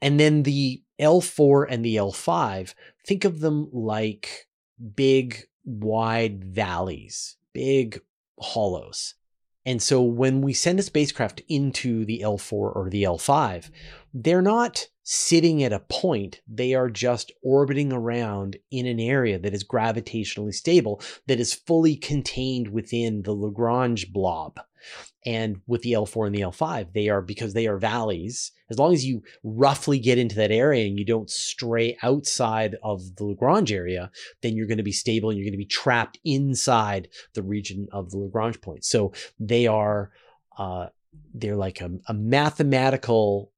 And 0.00 0.18
then 0.18 0.44
the 0.44 0.82
L4 1.00 1.66
and 1.68 1.84
the 1.84 1.96
L5, 1.96 2.74
think 3.06 3.24
of 3.24 3.40
them 3.40 3.68
like 3.72 4.48
big, 4.94 5.46
wide 5.64 6.44
valleys, 6.44 7.36
big 7.52 8.00
hollows. 8.40 9.14
And 9.66 9.82
so 9.82 10.02
when 10.02 10.40
we 10.40 10.54
send 10.54 10.78
a 10.78 10.82
spacecraft 10.82 11.42
into 11.48 12.06
the 12.06 12.22
L4 12.24 12.52
or 12.52 12.88
the 12.90 13.02
L5, 13.02 13.70
they're 14.14 14.40
not 14.40 14.88
sitting 15.02 15.62
at 15.62 15.72
a 15.72 15.80
point, 15.80 16.40
they 16.48 16.74
are 16.74 16.88
just 16.88 17.32
orbiting 17.42 17.92
around 17.92 18.56
in 18.70 18.86
an 18.86 19.00
area 19.00 19.38
that 19.38 19.52
is 19.52 19.64
gravitationally 19.64 20.54
stable, 20.54 21.02
that 21.26 21.40
is 21.40 21.52
fully 21.52 21.96
contained 21.96 22.68
within 22.68 23.22
the 23.22 23.32
Lagrange 23.32 24.12
blob. 24.12 24.60
And 25.26 25.60
with 25.66 25.82
the 25.82 25.92
L4 25.92 26.26
and 26.26 26.34
the 26.34 26.40
L5, 26.40 26.92
they 26.92 27.08
are 27.08 27.20
because 27.20 27.52
they 27.52 27.66
are 27.66 27.78
valleys. 27.78 28.52
As 28.70 28.78
long 28.78 28.92
as 28.92 29.04
you 29.04 29.22
roughly 29.42 29.98
get 29.98 30.18
into 30.18 30.36
that 30.36 30.50
area 30.50 30.86
and 30.86 30.98
you 30.98 31.04
don't 31.04 31.28
stray 31.30 31.96
outside 32.02 32.76
of 32.82 33.16
the 33.16 33.24
Lagrange 33.24 33.72
area, 33.72 34.10
then 34.42 34.56
you're 34.56 34.66
going 34.66 34.78
to 34.78 34.84
be 34.84 34.92
stable 34.92 35.30
and 35.30 35.38
you're 35.38 35.44
going 35.44 35.52
to 35.52 35.58
be 35.58 35.66
trapped 35.66 36.18
inside 36.24 37.08
the 37.34 37.42
region 37.42 37.88
of 37.92 38.10
the 38.10 38.18
Lagrange 38.18 38.60
point. 38.60 38.84
So 38.84 39.12
they 39.38 39.66
are, 39.66 40.10
uh, 40.56 40.86
they're 41.34 41.56
like 41.56 41.80
a, 41.80 41.90
a 42.06 42.14
mathematical 42.14 43.52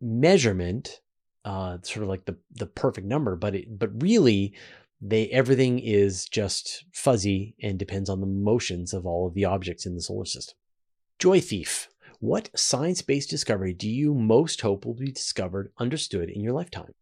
measurement, 0.00 1.00
uh, 1.44 1.78
sort 1.82 2.02
of 2.02 2.08
like 2.08 2.24
the 2.24 2.36
the 2.52 2.66
perfect 2.66 3.06
number, 3.06 3.36
but 3.36 3.54
it, 3.54 3.78
but 3.78 4.02
really 4.02 4.54
they 5.00 5.28
everything 5.28 5.78
is 5.78 6.26
just 6.26 6.84
fuzzy 6.92 7.54
and 7.62 7.78
depends 7.78 8.08
on 8.08 8.20
the 8.20 8.26
motions 8.26 8.94
of 8.94 9.06
all 9.06 9.26
of 9.26 9.34
the 9.34 9.44
objects 9.44 9.86
in 9.86 9.94
the 9.94 10.00
solar 10.00 10.24
system. 10.24 10.56
Joy 11.18 11.40
Thief. 11.40 11.88
What 12.20 12.50
science 12.58 13.02
based 13.02 13.30
discovery 13.30 13.72
do 13.72 13.88
you 13.88 14.14
most 14.14 14.60
hope 14.60 14.84
will 14.84 14.94
be 14.94 15.12
discovered, 15.12 15.72
understood 15.78 16.28
in 16.28 16.40
your 16.40 16.52
lifetime? 16.52 16.94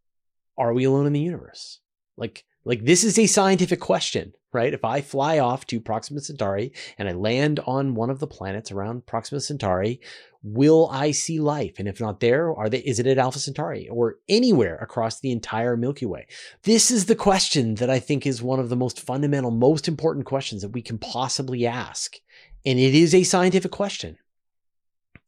Are 0.59 0.75
we 0.75 0.85
alone 0.85 1.07
in 1.07 1.13
the 1.13 1.21
universe? 1.21 1.81
Like, 2.17 2.45
like 2.65 2.85
this 2.85 3.05
is 3.05 3.19
a 3.19 3.27
scientific 3.27 3.81
question, 3.81 4.35
right? 4.53 4.75
If 4.75 4.85
I 4.85 5.01
fly 5.01 5.39
off 5.39 5.67
to 5.67 5.81
Proxima 5.81 6.21
Centauri 6.21 6.73
and 6.99 7.09
I 7.09 7.13
land 7.13 7.59
on 7.67 7.95
one 7.95 8.11
of 8.11 8.21
the 8.21 8.27
planets 8.27 8.71
around 8.71 9.07
Proxima 9.07 9.41
Centauri, 9.41 10.01
will 10.43 10.89
I 10.93 11.11
see 11.13 11.41
life? 11.41 11.77
And 11.79 11.89
if 11.89 12.01
not 12.01 12.21
there, 12.21 12.55
are 12.55 12.69
they 12.69 12.79
is 12.79 12.99
it 12.99 13.07
at 13.07 13.19
Alpha 13.19 13.39
Centauri 13.39 13.89
or 13.89 14.19
anywhere 14.29 14.77
across 14.77 15.21
the 15.21 15.33
entire 15.33 15.77
Milky 15.77 16.07
Way? 16.07 16.27
This 16.65 16.91
is 16.91 17.07
the 17.07 17.17
question 17.17 17.77
that 17.77 17.91
I 17.91 17.99
think 17.99 18.27
is 18.27 18.43
one 18.43 18.61
of 18.61 18.69
the 18.69 18.77
most 18.77 19.01
fundamental, 19.01 19.51
most 19.51 19.89
important 19.89 20.27
questions 20.27 20.63
that 20.63 20.73
we 20.73 20.83
can 20.83 20.99
possibly 20.99 21.67
ask. 21.67 22.19
And 22.65 22.79
it 22.79 22.95
is 22.95 23.15
a 23.15 23.25
scientific 23.25 23.71
question. 23.71 24.19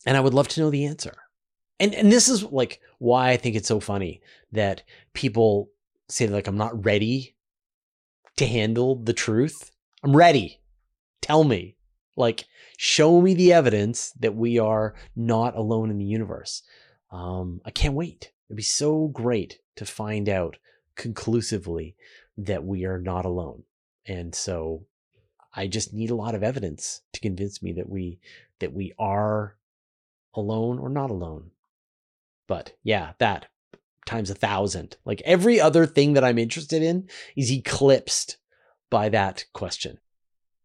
And 0.06 0.16
I 0.16 0.20
would 0.20 0.34
love 0.34 0.48
to 0.48 0.60
know 0.60 0.70
the 0.70 0.84
answer. 0.84 1.14
And 1.80 1.94
and 1.94 2.12
this 2.12 2.28
is 2.28 2.42
like 2.44 2.80
why 2.98 3.30
I 3.30 3.36
think 3.36 3.56
it's 3.56 3.68
so 3.68 3.80
funny 3.80 4.22
that 4.52 4.82
people 5.12 5.70
say 6.08 6.28
like 6.28 6.46
I'm 6.46 6.56
not 6.56 6.84
ready 6.84 7.34
to 8.36 8.46
handle 8.46 8.96
the 8.96 9.12
truth. 9.12 9.70
I'm 10.02 10.16
ready. 10.16 10.60
Tell 11.20 11.44
me. 11.44 11.76
Like 12.16 12.44
show 12.76 13.20
me 13.20 13.34
the 13.34 13.52
evidence 13.52 14.12
that 14.20 14.36
we 14.36 14.58
are 14.58 14.94
not 15.16 15.56
alone 15.56 15.90
in 15.90 15.98
the 15.98 16.04
universe. 16.04 16.62
Um, 17.10 17.60
I 17.64 17.70
can't 17.70 17.94
wait. 17.94 18.30
It'd 18.48 18.56
be 18.56 18.62
so 18.62 19.08
great 19.08 19.58
to 19.76 19.84
find 19.84 20.28
out 20.28 20.56
conclusively 20.94 21.96
that 22.36 22.64
we 22.64 22.84
are 22.84 23.00
not 23.00 23.24
alone. 23.24 23.64
And 24.06 24.34
so 24.34 24.86
I 25.54 25.66
just 25.66 25.92
need 25.92 26.10
a 26.10 26.16
lot 26.16 26.34
of 26.34 26.42
evidence 26.42 27.02
to 27.12 27.20
convince 27.20 27.62
me 27.62 27.72
that 27.74 27.88
we 27.88 28.18
that 28.60 28.72
we 28.72 28.92
are 28.98 29.56
alone 30.34 30.78
or 30.78 30.88
not 30.88 31.10
alone. 31.10 31.50
But 32.46 32.76
yeah, 32.82 33.12
that 33.18 33.46
times 34.06 34.30
a 34.30 34.34
thousand. 34.34 34.96
Like 35.04 35.22
every 35.24 35.60
other 35.60 35.86
thing 35.86 36.14
that 36.14 36.24
I'm 36.24 36.38
interested 36.38 36.82
in 36.82 37.08
is 37.36 37.50
eclipsed 37.50 38.36
by 38.90 39.08
that 39.10 39.44
question. 39.52 39.98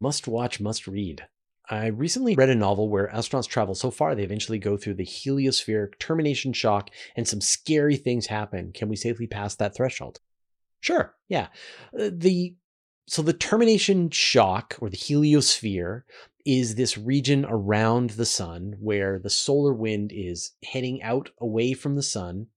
Must 0.02 0.28
watch, 0.28 0.60
must 0.60 0.88
read. 0.88 1.28
I 1.70 1.88
recently 1.88 2.36
read 2.36 2.50
a 2.50 2.56
novel 2.56 2.90
where 2.90 3.12
astronauts 3.14 3.48
travel 3.48 3.76
so 3.76 3.92
far 3.92 4.16
they 4.16 4.24
eventually 4.24 4.58
go 4.58 4.76
through 4.76 4.96
the 4.96 5.06
heliospheric 5.06 6.00
termination 6.00 6.52
shock 6.52 6.90
and 7.16 7.28
some 7.28 7.42
scary 7.42 7.96
things 7.96 8.26
happen. 8.26 8.72
Can 8.72 8.90
we 8.90 8.96
safely 8.96 9.28
pass 9.28 9.56
that 9.56 9.76
threshold? 9.76 10.20
Sure, 10.82 11.14
yeah. 11.28 11.48
Uh, 11.94 12.10
the 12.12 12.56
so 13.10 13.24
the 13.24 13.34
termination 13.34 14.12
shock 14.12 14.78
or 14.80 14.90
the 14.90 14.98
heliosphere 14.98 16.04
is 16.46 16.76
this 16.76 16.96
region 16.96 17.44
around 17.50 18.12
the 18.12 18.26
sun 18.26 18.76
where 18.80 19.18
the 19.18 19.32
solar 19.32 19.74
wind 19.74 20.12
is 20.14 20.52
heading 20.64 21.02
out 21.02 21.30
away 21.42 21.74
from 21.74 21.96
the 21.96 22.04
sun 22.04 22.48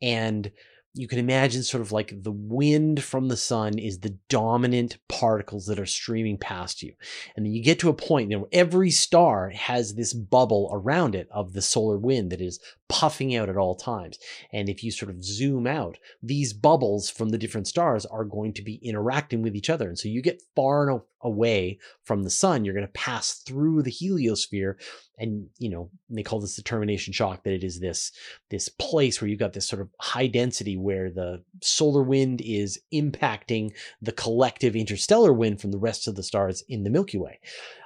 and 0.00 0.50
you 0.94 1.08
can 1.08 1.18
imagine 1.18 1.62
sort 1.62 1.80
of 1.80 1.92
like 1.92 2.12
the 2.22 2.32
wind 2.32 3.02
from 3.02 3.28
the 3.28 3.36
sun 3.36 3.78
is 3.78 4.00
the 4.00 4.18
dominant 4.28 4.98
particles 5.08 5.66
that 5.66 5.78
are 5.78 5.86
streaming 5.86 6.36
past 6.36 6.82
you. 6.82 6.92
And 7.34 7.46
then 7.46 7.52
you 7.52 7.62
get 7.62 7.78
to 7.78 7.88
a 7.88 7.94
point, 7.94 8.30
you 8.30 8.38
know, 8.38 8.48
every 8.52 8.90
star 8.90 9.50
has 9.50 9.94
this 9.94 10.12
bubble 10.12 10.68
around 10.70 11.14
it 11.14 11.28
of 11.30 11.54
the 11.54 11.62
solar 11.62 11.96
wind 11.96 12.30
that 12.30 12.42
is 12.42 12.60
puffing 12.92 13.34
out 13.34 13.48
at 13.48 13.56
all 13.56 13.74
times. 13.74 14.18
And 14.52 14.68
if 14.68 14.84
you 14.84 14.90
sort 14.90 15.10
of 15.10 15.24
zoom 15.24 15.66
out, 15.66 15.96
these 16.22 16.52
bubbles 16.52 17.08
from 17.08 17.30
the 17.30 17.38
different 17.38 17.66
stars 17.66 18.04
are 18.04 18.24
going 18.24 18.52
to 18.52 18.62
be 18.62 18.74
interacting 18.82 19.40
with 19.40 19.56
each 19.56 19.70
other. 19.70 19.88
And 19.88 19.98
so 19.98 20.08
you 20.08 20.20
get 20.20 20.42
far 20.54 20.86
enough 20.86 21.00
away 21.22 21.78
from 22.04 22.22
the 22.22 22.28
sun, 22.30 22.64
you're 22.66 22.74
going 22.74 22.86
to 22.86 22.92
pass 22.92 23.32
through 23.46 23.80
the 23.80 23.90
heliosphere. 23.90 24.74
And, 25.16 25.46
you 25.58 25.70
know, 25.70 25.88
they 26.10 26.22
call 26.22 26.38
this 26.38 26.56
the 26.56 26.62
termination 26.62 27.14
shock, 27.14 27.44
that 27.44 27.54
it 27.54 27.64
is 27.64 27.80
this, 27.80 28.12
this 28.50 28.68
place 28.68 29.22
where 29.22 29.28
you've 29.28 29.38
got 29.38 29.54
this 29.54 29.68
sort 29.68 29.80
of 29.80 29.88
high 29.98 30.26
density 30.26 30.76
where 30.76 31.10
the 31.10 31.42
solar 31.62 32.02
wind 32.02 32.42
is 32.44 32.78
impacting 32.92 33.72
the 34.02 34.12
collective 34.12 34.76
interstellar 34.76 35.32
wind 35.32 35.62
from 35.62 35.70
the 35.70 35.78
rest 35.78 36.06
of 36.06 36.16
the 36.16 36.22
stars 36.22 36.62
in 36.68 36.84
the 36.84 36.90
Milky 36.90 37.16
Way 37.16 37.40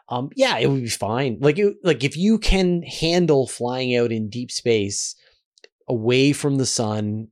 um, 0.09 0.31
yeah, 0.37 0.59
it 0.59 0.69
would 0.69 0.83
be 0.83 0.88
fine. 0.88 1.38
Like, 1.40 1.59
it, 1.59 1.77
like 1.83 2.05
if 2.05 2.16
you 2.16 2.38
can 2.38 2.83
handle 2.83 3.47
flying 3.47 3.97
out 3.97 4.12
in 4.12 4.29
deep 4.29 4.51
space 4.51 5.16
away 5.88 6.33
from 6.33 6.57
the 6.57 6.66
sun, 6.66 7.29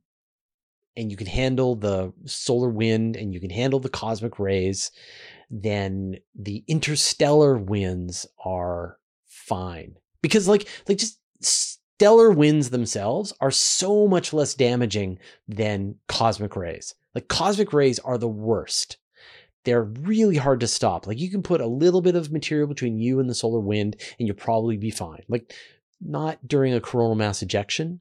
and 0.96 1.10
you 1.10 1.16
can 1.16 1.26
handle 1.26 1.74
the 1.74 2.12
solar 2.24 2.68
wind, 2.68 3.16
and 3.16 3.34
you 3.34 3.40
can 3.40 3.50
handle 3.50 3.80
the 3.80 3.88
cosmic 3.88 4.38
rays, 4.38 4.90
then 5.50 6.16
the 6.34 6.64
interstellar 6.68 7.56
winds 7.56 8.26
are 8.44 8.98
fine 9.26 9.96
because, 10.22 10.48
like, 10.48 10.68
like 10.88 10.98
just 10.98 11.18
stellar 11.40 12.30
winds 12.30 12.70
themselves 12.70 13.32
are 13.40 13.50
so 13.50 14.06
much 14.06 14.32
less 14.32 14.54
damaging 14.54 15.18
than 15.46 15.96
cosmic 16.08 16.56
rays. 16.56 16.94
Like 17.14 17.28
cosmic 17.28 17.72
rays 17.72 17.98
are 18.00 18.18
the 18.18 18.28
worst 18.28 18.96
they're 19.64 19.84
really 19.84 20.36
hard 20.36 20.60
to 20.60 20.66
stop. 20.66 21.06
Like 21.06 21.18
you 21.18 21.30
can 21.30 21.42
put 21.42 21.60
a 21.60 21.66
little 21.66 22.00
bit 22.00 22.16
of 22.16 22.32
material 22.32 22.68
between 22.68 22.98
you 22.98 23.20
and 23.20 23.28
the 23.28 23.34
solar 23.34 23.60
wind 23.60 23.96
and 24.18 24.28
you'll 24.28 24.36
probably 24.36 24.76
be 24.76 24.90
fine. 24.90 25.22
Like 25.28 25.54
not 26.00 26.46
during 26.46 26.74
a 26.74 26.80
coronal 26.80 27.14
mass 27.14 27.42
ejection. 27.42 28.00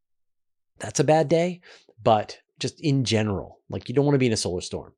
That's 0.80 0.99
a 0.99 1.06
bad 1.06 1.30
day, 1.30 1.62
but 2.02 2.39
just 2.60 2.80
in 2.82 3.04
general, 3.06 3.60
like 3.69 3.88
you 3.88 3.95
don't 3.95 4.06
want 4.06 4.15
to 4.15 4.19
be 4.19 4.28
in 4.28 4.34
a 4.34 4.38
solar 4.38 4.62
storm. 4.62 4.93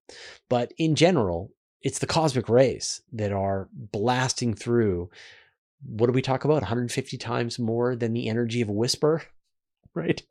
But 0.49 0.73
in 0.78 0.95
general, 0.95 1.51
it's 1.82 1.99
the 1.99 2.08
cosmic 2.08 2.49
rays 2.49 3.01
that 3.13 3.32
are 3.32 3.69
blasting 3.71 4.56
through. 4.56 5.10
What 5.86 6.08
do 6.08 6.13
we 6.13 6.21
talk 6.21 6.45
about? 6.45 6.62
150 6.62 7.17
times 7.17 7.60
more 7.60 7.95
than 7.95 8.13
the 8.13 8.28
energy 8.28 8.62
of 8.62 8.69
a 8.69 8.73
whisper, 8.73 9.21
right? 9.95 10.21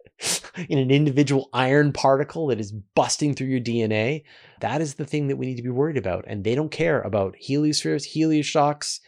in 0.69 0.79
an 0.79 0.91
individual 0.91 1.49
iron 1.53 1.93
particle 1.93 2.47
that 2.47 2.61
is 2.61 2.73
busting 2.73 3.35
through 3.35 3.49
your 3.49 3.61
DNA, 3.61 4.23
that 4.61 4.81
is 4.81 4.95
the 4.95 5.05
thing 5.05 5.29
that 5.29 5.37
we 5.37 5.47
need 5.47 5.57
to 5.57 5.63
be 5.63 5.71
worried 5.71 5.97
about. 5.97 6.25
And 6.27 6.45
they 6.45 6.55
don't 6.55 6.71
care 6.71 7.01
about 7.03 7.37
heliospheres, 7.43 8.15
helioshocks. 8.15 9.01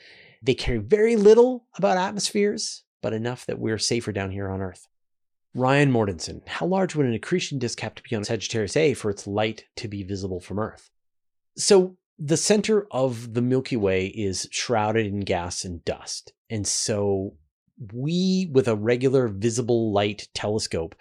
They 0.43 0.55
care 0.55 0.81
very 0.81 1.17
little 1.17 1.67
about 1.77 1.97
atmospheres, 1.97 2.83
but 3.03 3.13
enough 3.13 3.47
that 3.47 3.59
we're 3.59 3.79
safer 3.79 4.13
down 4.13 4.31
here 4.31 4.49
on 4.49 4.61
Earth. 4.61 4.89
Ryan 5.55 5.91
Mortensen, 5.91 6.47
how 6.47 6.67
large 6.67 6.95
would 6.95 7.07
an 7.07 7.15
accretion 7.15 7.59
disk 7.59 7.81
have 7.81 7.95
to 7.95 8.03
be 8.03 8.15
on 8.15 8.25
Sagittarius 8.25 8.77
A 8.77 8.93
for 8.93 9.11
its 9.11 9.27
light 9.27 9.65
to 9.77 9.89
be 9.89 10.03
visible 10.03 10.41
from 10.41 10.59
Earth? 10.59 10.91
So, 11.57 11.97
the 12.19 12.37
center 12.37 12.87
of 12.91 13.35
the 13.35 13.43
Milky 13.43 13.77
Way 13.77 14.07
is 14.07 14.49
shrouded 14.51 15.07
in 15.07 15.21
gas 15.21 15.65
and 15.65 15.85
dust. 15.85 16.33
And 16.51 16.67
so, 16.67 17.35
we, 17.93 18.49
with 18.53 18.69
a 18.69 18.77
regular 18.77 19.29
visible 19.29 19.93
light 19.93 20.29
telescope, 20.35 20.95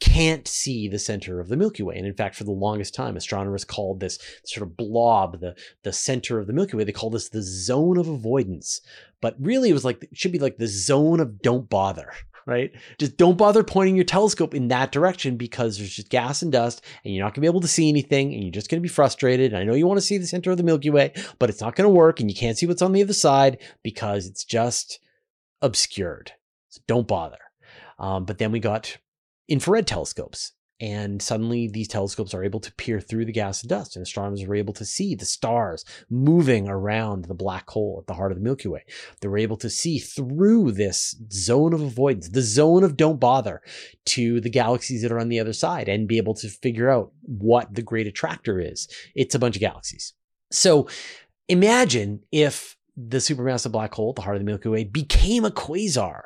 can't 0.00 0.48
see 0.48 0.88
the 0.88 0.98
center 0.98 1.40
of 1.40 1.48
the 1.48 1.56
Milky 1.56 1.82
Way. 1.82 1.96
And 1.96 2.06
in 2.06 2.14
fact, 2.14 2.34
for 2.34 2.44
the 2.44 2.50
longest 2.50 2.94
time, 2.94 3.16
astronomers 3.16 3.64
called 3.64 4.00
this 4.00 4.18
sort 4.44 4.66
of 4.66 4.76
blob, 4.76 5.40
the, 5.40 5.54
the 5.82 5.92
center 5.92 6.38
of 6.38 6.46
the 6.46 6.52
Milky 6.52 6.76
Way, 6.76 6.84
they 6.84 6.92
called 6.92 7.14
this 7.14 7.28
the 7.28 7.42
zone 7.42 7.96
of 7.96 8.08
avoidance. 8.08 8.80
But 9.20 9.36
really, 9.38 9.70
it 9.70 9.74
was 9.74 9.84
like, 9.84 10.02
it 10.02 10.16
should 10.16 10.32
be 10.32 10.38
like 10.38 10.58
the 10.58 10.66
zone 10.66 11.20
of 11.20 11.40
don't 11.40 11.70
bother, 11.70 12.12
right? 12.46 12.72
Just 12.98 13.16
don't 13.16 13.38
bother 13.38 13.62
pointing 13.62 13.94
your 13.94 14.04
telescope 14.04 14.54
in 14.54 14.68
that 14.68 14.92
direction 14.92 15.36
because 15.36 15.78
there's 15.78 15.94
just 15.94 16.10
gas 16.10 16.42
and 16.42 16.52
dust 16.52 16.84
and 17.04 17.14
you're 17.14 17.24
not 17.24 17.32
gonna 17.32 17.42
be 17.42 17.50
able 17.50 17.60
to 17.60 17.68
see 17.68 17.88
anything 17.88 18.34
and 18.34 18.42
you're 18.42 18.52
just 18.52 18.68
gonna 18.68 18.80
be 18.80 18.88
frustrated. 18.88 19.52
And 19.52 19.62
I 19.62 19.64
know 19.64 19.74
you 19.74 19.86
wanna 19.86 20.00
see 20.00 20.18
the 20.18 20.26
center 20.26 20.50
of 20.50 20.56
the 20.56 20.64
Milky 20.64 20.90
Way, 20.90 21.12
but 21.38 21.48
it's 21.48 21.60
not 21.60 21.76
gonna 21.76 21.88
work 21.88 22.20
and 22.20 22.30
you 22.30 22.36
can't 22.36 22.58
see 22.58 22.66
what's 22.66 22.82
on 22.82 22.92
the 22.92 23.02
other 23.02 23.14
side 23.14 23.58
because 23.82 24.26
it's 24.26 24.44
just 24.44 24.98
obscured. 25.62 26.32
So 26.68 26.80
don't 26.86 27.08
bother. 27.08 27.38
Um, 27.98 28.24
but 28.24 28.38
then 28.38 28.52
we 28.52 28.60
got 28.60 28.96
infrared 29.48 29.86
telescopes. 29.86 30.52
And 30.80 31.22
suddenly 31.22 31.68
these 31.68 31.86
telescopes 31.86 32.34
are 32.34 32.42
able 32.42 32.58
to 32.58 32.74
peer 32.74 33.00
through 33.00 33.26
the 33.26 33.32
gas 33.32 33.62
and 33.62 33.70
dust, 33.70 33.94
and 33.94 34.02
astronomers 34.02 34.44
were 34.44 34.56
able 34.56 34.74
to 34.74 34.84
see 34.84 35.14
the 35.14 35.24
stars 35.24 35.84
moving 36.10 36.68
around 36.68 37.26
the 37.26 37.34
black 37.34 37.70
hole 37.70 37.98
at 38.00 38.08
the 38.08 38.14
heart 38.14 38.32
of 38.32 38.38
the 38.38 38.42
Milky 38.44 38.68
Way. 38.68 38.84
They 39.20 39.28
were 39.28 39.38
able 39.38 39.56
to 39.58 39.70
see 39.70 40.00
through 40.00 40.72
this 40.72 41.14
zone 41.32 41.74
of 41.74 41.80
avoidance, 41.80 42.28
the 42.28 42.42
zone 42.42 42.82
of 42.82 42.96
don't 42.96 43.20
bother, 43.20 43.62
to 44.06 44.40
the 44.40 44.50
galaxies 44.50 45.02
that 45.02 45.12
are 45.12 45.20
on 45.20 45.28
the 45.28 45.38
other 45.38 45.52
side 45.52 45.88
and 45.88 46.08
be 46.08 46.18
able 46.18 46.34
to 46.34 46.48
figure 46.48 46.90
out 46.90 47.12
what 47.22 47.72
the 47.72 47.82
great 47.82 48.08
attractor 48.08 48.60
is. 48.60 48.88
It's 49.14 49.36
a 49.36 49.38
bunch 49.38 49.54
of 49.54 49.60
galaxies. 49.60 50.12
So 50.50 50.88
imagine 51.48 52.24
if 52.32 52.76
the 52.96 53.18
supermassive 53.18 53.72
black 53.72 53.94
hole 53.94 54.12
the 54.12 54.22
heart 54.22 54.36
of 54.36 54.40
the 54.40 54.46
Milky 54.46 54.68
Way 54.68 54.84
became 54.84 55.44
a 55.44 55.50
quasar 55.50 56.22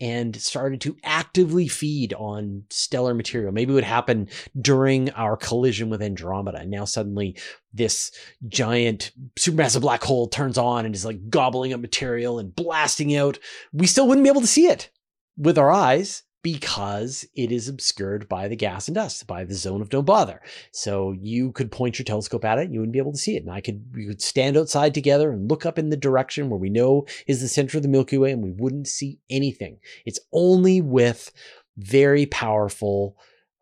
and 0.00 0.36
started 0.36 0.80
to 0.82 0.96
actively 1.02 1.68
feed 1.68 2.12
on 2.14 2.64
stellar 2.68 3.14
material. 3.14 3.50
Maybe 3.50 3.72
it 3.72 3.74
would 3.74 3.84
happen 3.84 4.28
during 4.60 5.10
our 5.10 5.36
collision 5.36 5.88
with 5.88 6.02
Andromeda. 6.02 6.58
And 6.58 6.70
now 6.70 6.84
suddenly 6.84 7.38
this 7.72 8.12
giant 8.46 9.12
supermassive 9.38 9.80
black 9.80 10.02
hole 10.02 10.28
turns 10.28 10.58
on 10.58 10.84
and 10.84 10.94
is 10.94 11.06
like 11.06 11.30
gobbling 11.30 11.72
up 11.72 11.80
material 11.80 12.38
and 12.38 12.54
blasting 12.54 13.16
out. 13.16 13.38
We 13.72 13.86
still 13.86 14.06
wouldn't 14.06 14.24
be 14.24 14.30
able 14.30 14.42
to 14.42 14.46
see 14.46 14.66
it 14.66 14.90
with 15.38 15.56
our 15.56 15.70
eyes 15.70 16.22
because 16.46 17.26
it 17.34 17.50
is 17.50 17.68
obscured 17.68 18.28
by 18.28 18.46
the 18.46 18.54
gas 18.54 18.86
and 18.86 18.94
dust, 18.94 19.26
by 19.26 19.42
the 19.42 19.52
zone 19.52 19.82
of 19.82 19.88
don't 19.88 20.04
bother. 20.04 20.40
So 20.70 21.10
you 21.10 21.50
could 21.50 21.72
point 21.72 21.98
your 21.98 22.04
telescope 22.04 22.44
at 22.44 22.60
it 22.60 22.66
and 22.66 22.72
you 22.72 22.78
wouldn't 22.78 22.92
be 22.92 23.00
able 23.00 23.10
to 23.10 23.18
see 23.18 23.34
it. 23.34 23.42
And 23.42 23.50
I 23.50 23.60
could, 23.60 23.84
we 23.92 24.06
could 24.06 24.22
stand 24.22 24.56
outside 24.56 24.94
together 24.94 25.32
and 25.32 25.50
look 25.50 25.66
up 25.66 25.76
in 25.76 25.90
the 25.90 25.96
direction 25.96 26.48
where 26.48 26.60
we 26.60 26.70
know 26.70 27.04
is 27.26 27.40
the 27.40 27.48
center 27.48 27.78
of 27.78 27.82
the 27.82 27.88
Milky 27.88 28.16
Way 28.16 28.30
and 28.30 28.44
we 28.44 28.52
wouldn't 28.52 28.86
see 28.86 29.18
anything. 29.28 29.80
It's 30.04 30.20
only 30.32 30.80
with 30.80 31.32
very 31.78 32.26
powerful 32.26 33.16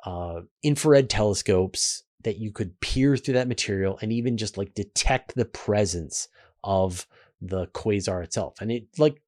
uh, 0.04 0.42
infrared 0.62 1.08
telescopes 1.08 2.02
that 2.24 2.36
you 2.36 2.52
could 2.52 2.78
peer 2.80 3.16
through 3.16 3.34
that 3.34 3.48
material 3.48 3.98
and 4.02 4.12
even 4.12 4.36
just 4.36 4.58
like 4.58 4.74
detect 4.74 5.34
the 5.34 5.46
presence 5.46 6.28
of 6.62 7.06
the 7.40 7.66
quasar 7.68 8.22
itself. 8.22 8.60
And 8.60 8.70
it 8.70 8.88
like 8.98 9.22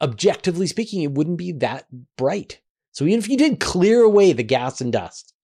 objectively 0.00 0.68
speaking, 0.68 1.02
it 1.02 1.10
wouldn't 1.10 1.38
be 1.38 1.50
that 1.50 1.86
bright. 2.16 2.60
So 2.92 3.04
even 3.06 3.18
if 3.18 3.28
you 3.28 3.36
did 3.36 3.60
clear 3.60 4.02
away 4.02 4.32
the 4.32 4.42
gas 4.42 4.80
and 4.80 4.92
dust, 4.92 5.34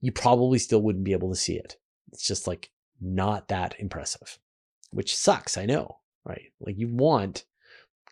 you 0.00 0.12
probably 0.12 0.58
still 0.58 0.82
wouldn't 0.82 1.04
be 1.04 1.12
able 1.12 1.30
to 1.30 1.36
see 1.36 1.56
it. 1.56 1.76
It's 2.12 2.26
just 2.26 2.46
like 2.46 2.70
not 3.00 3.48
that 3.48 3.74
impressive, 3.78 4.38
which 4.90 5.16
sucks. 5.16 5.58
I 5.58 5.66
know, 5.66 5.98
right? 6.24 6.52
Like 6.60 6.78
you 6.78 6.88
want 6.88 7.44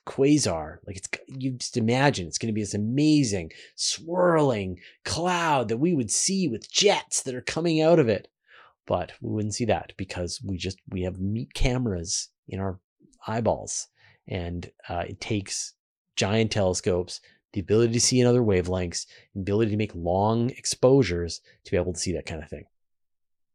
quasar, 0.06 0.78
like 0.86 0.96
it's, 0.96 1.08
you 1.28 1.52
just 1.52 1.76
imagine 1.76 2.26
it's 2.26 2.38
going 2.38 2.48
to 2.48 2.54
be 2.54 2.62
this 2.62 2.74
amazing 2.74 3.52
swirling 3.76 4.78
cloud 5.04 5.68
that 5.68 5.76
we 5.76 5.94
would 5.94 6.10
see 6.10 6.48
with 6.48 6.70
jets 6.70 7.22
that 7.22 7.34
are 7.34 7.42
coming 7.42 7.80
out 7.80 7.98
of 7.98 8.08
it. 8.08 8.28
But 8.84 9.12
we 9.20 9.30
wouldn't 9.30 9.54
see 9.54 9.66
that 9.66 9.92
because 9.96 10.40
we 10.44 10.56
just, 10.56 10.78
we 10.88 11.02
have 11.02 11.20
meat 11.20 11.54
cameras 11.54 12.30
in 12.48 12.58
our 12.58 12.80
eyeballs 13.26 13.86
and 14.26 14.70
uh, 14.88 15.04
it 15.08 15.20
takes 15.20 15.74
giant 16.16 16.50
telescopes 16.50 17.20
the 17.52 17.60
ability 17.60 17.92
to 17.92 18.00
see 18.00 18.20
in 18.20 18.26
other 18.26 18.42
wavelengths, 18.42 19.06
the 19.34 19.40
ability 19.40 19.70
to 19.70 19.76
make 19.76 19.94
long 19.94 20.50
exposures 20.50 21.40
to 21.64 21.70
be 21.70 21.76
able 21.76 21.92
to 21.92 22.00
see 22.00 22.12
that 22.12 22.26
kind 22.26 22.42
of 22.42 22.48
thing. 22.48 22.64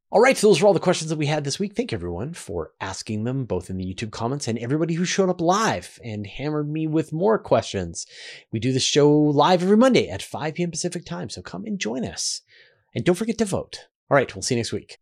All 0.09 0.21
right, 0.21 0.37
so 0.37 0.47
those 0.47 0.61
were 0.61 0.67
all 0.67 0.73
the 0.73 0.79
questions 0.79 1.09
that 1.09 1.17
we 1.17 1.25
had 1.25 1.43
this 1.43 1.59
week. 1.59 1.75
Thank 1.75 1.91
everyone, 1.91 2.33
for 2.33 2.71
asking 2.79 3.25
them 3.25 3.43
both 3.43 3.69
in 3.69 3.75
the 3.75 3.83
YouTube 3.83 4.11
comments 4.11 4.47
and 4.47 4.57
everybody 4.57 4.93
who 4.93 5.03
showed 5.03 5.29
up 5.29 5.41
live 5.41 5.99
and 6.01 6.25
hammered 6.25 6.71
me 6.71 6.87
with 6.87 7.11
more 7.11 7.37
questions. 7.37 8.07
We 8.49 8.59
do 8.59 8.71
the 8.71 8.79
show 8.79 9.11
live 9.11 9.61
every 9.61 9.75
Monday 9.75 10.07
at 10.07 10.21
5 10.21 10.53
p.m. 10.53 10.71
Pacific 10.71 11.03
time, 11.03 11.29
so 11.29 11.41
come 11.41 11.65
and 11.65 11.77
join 11.77 12.05
us. 12.05 12.41
And 12.95 13.03
don't 13.03 13.15
forget 13.15 13.37
to 13.39 13.45
vote. 13.45 13.87
All 14.09 14.15
right, 14.15 14.33
we'll 14.33 14.43
see 14.43 14.55
you 14.55 14.59
next 14.59 14.71
week. 14.71 14.97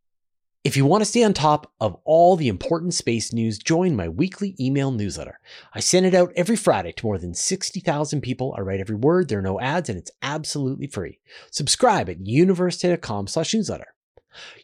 If 0.65 0.75
you 0.75 0.83
want 0.83 1.01
to 1.01 1.05
stay 1.05 1.23
on 1.23 1.33
top 1.33 1.71
of 1.79 1.95
all 2.05 2.35
the 2.35 2.47
important 2.47 2.95
space 2.95 3.31
news, 3.31 3.59
join 3.59 3.95
my 3.95 4.09
weekly 4.09 4.55
email 4.59 4.89
newsletter. 4.89 5.39
I 5.75 5.79
send 5.79 6.07
it 6.07 6.15
out 6.15 6.33
every 6.35 6.55
Friday 6.55 6.91
to 6.93 7.05
more 7.05 7.19
than 7.19 7.35
60,000 7.35 8.21
people. 8.21 8.55
I 8.57 8.61
write 8.61 8.79
every 8.79 8.95
word, 8.95 9.29
there 9.29 9.37
are 9.37 9.43
no 9.43 9.59
ads, 9.59 9.89
and 9.89 9.99
it's 9.99 10.09
absolutely 10.23 10.87
free. 10.87 11.19
Subscribe 11.51 12.09
at 12.09 12.23
universetoday.com 12.23 13.27
slash 13.27 13.53
newsletter. 13.53 13.93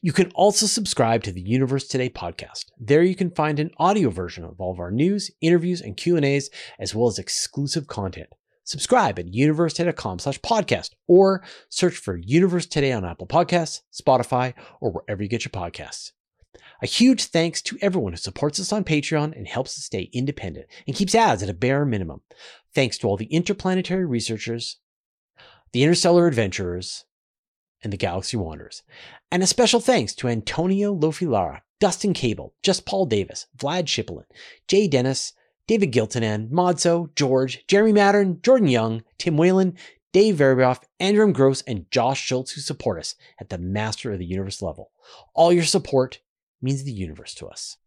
You 0.01 0.11
can 0.11 0.31
also 0.31 0.65
subscribe 0.65 1.21
to 1.21 1.31
the 1.31 1.39
Universe 1.39 1.87
Today 1.87 2.09
podcast. 2.09 2.65
There 2.79 3.03
you 3.03 3.15
can 3.15 3.29
find 3.29 3.59
an 3.59 3.69
audio 3.77 4.09
version 4.09 4.43
of 4.43 4.59
all 4.59 4.71
of 4.71 4.79
our 4.79 4.89
news, 4.89 5.29
interviews, 5.39 5.81
and 5.81 5.95
Q&As, 5.95 6.49
as 6.79 6.95
well 6.95 7.09
as 7.09 7.19
exclusive 7.19 7.85
content. 7.85 8.33
Subscribe 8.63 9.19
at 9.19 9.27
universetoday.com 9.27 10.19
slash 10.19 10.39
podcast 10.41 10.91
or 11.07 11.43
search 11.69 11.97
for 11.97 12.17
Universe 12.17 12.65
Today 12.65 12.91
on 12.91 13.05
Apple 13.05 13.27
Podcasts, 13.27 13.81
Spotify, 13.91 14.53
or 14.79 14.91
wherever 14.91 15.23
you 15.23 15.29
get 15.29 15.43
your 15.43 15.51
podcasts. 15.51 16.11
A 16.81 16.87
huge 16.87 17.25
thanks 17.25 17.61
to 17.63 17.77
everyone 17.81 18.13
who 18.13 18.17
supports 18.17 18.59
us 18.59 18.73
on 18.73 18.83
Patreon 18.83 19.35
and 19.37 19.47
helps 19.47 19.77
us 19.77 19.85
stay 19.85 20.09
independent 20.13 20.67
and 20.87 20.95
keeps 20.95 21.15
ads 21.15 21.43
at 21.43 21.49
a 21.49 21.53
bare 21.53 21.85
minimum. 21.85 22.21
Thanks 22.73 22.97
to 22.99 23.07
all 23.07 23.17
the 23.17 23.25
interplanetary 23.25 24.05
researchers, 24.05 24.77
the 25.73 25.83
interstellar 25.83 26.27
adventurers, 26.27 27.05
and 27.83 27.91
the 27.91 27.97
Galaxy 27.97 28.37
Wanderers. 28.37 28.83
And 29.31 29.43
a 29.43 29.47
special 29.47 29.79
thanks 29.79 30.13
to 30.15 30.27
Antonio 30.27 30.95
Lofilara, 30.95 31.61
Dustin 31.79 32.13
Cable, 32.13 32.53
Just 32.63 32.85
Paul 32.85 33.05
Davis, 33.05 33.47
Vlad 33.57 33.85
Shipolin, 33.85 34.25
Jay 34.67 34.87
Dennis, 34.87 35.33
David 35.67 35.91
Giltonan, 35.91 36.49
Modso, 36.49 37.13
George, 37.15 37.65
Jeremy 37.67 37.93
Mattern, 37.93 38.41
Jordan 38.41 38.67
Young, 38.67 39.03
Tim 39.17 39.37
Whalen, 39.37 39.75
Dave 40.13 40.35
Verboff, 40.35 40.83
Andrew 40.99 41.31
Gross, 41.31 41.61
and 41.61 41.89
Josh 41.89 42.21
Schultz 42.21 42.51
who 42.51 42.61
support 42.61 42.99
us 42.99 43.15
at 43.39 43.49
the 43.49 43.57
Master 43.57 44.11
of 44.11 44.19
the 44.19 44.25
Universe 44.25 44.61
level. 44.61 44.91
All 45.33 45.53
your 45.53 45.63
support 45.63 46.19
means 46.61 46.83
the 46.83 46.91
universe 46.91 47.33
to 47.35 47.47
us. 47.47 47.77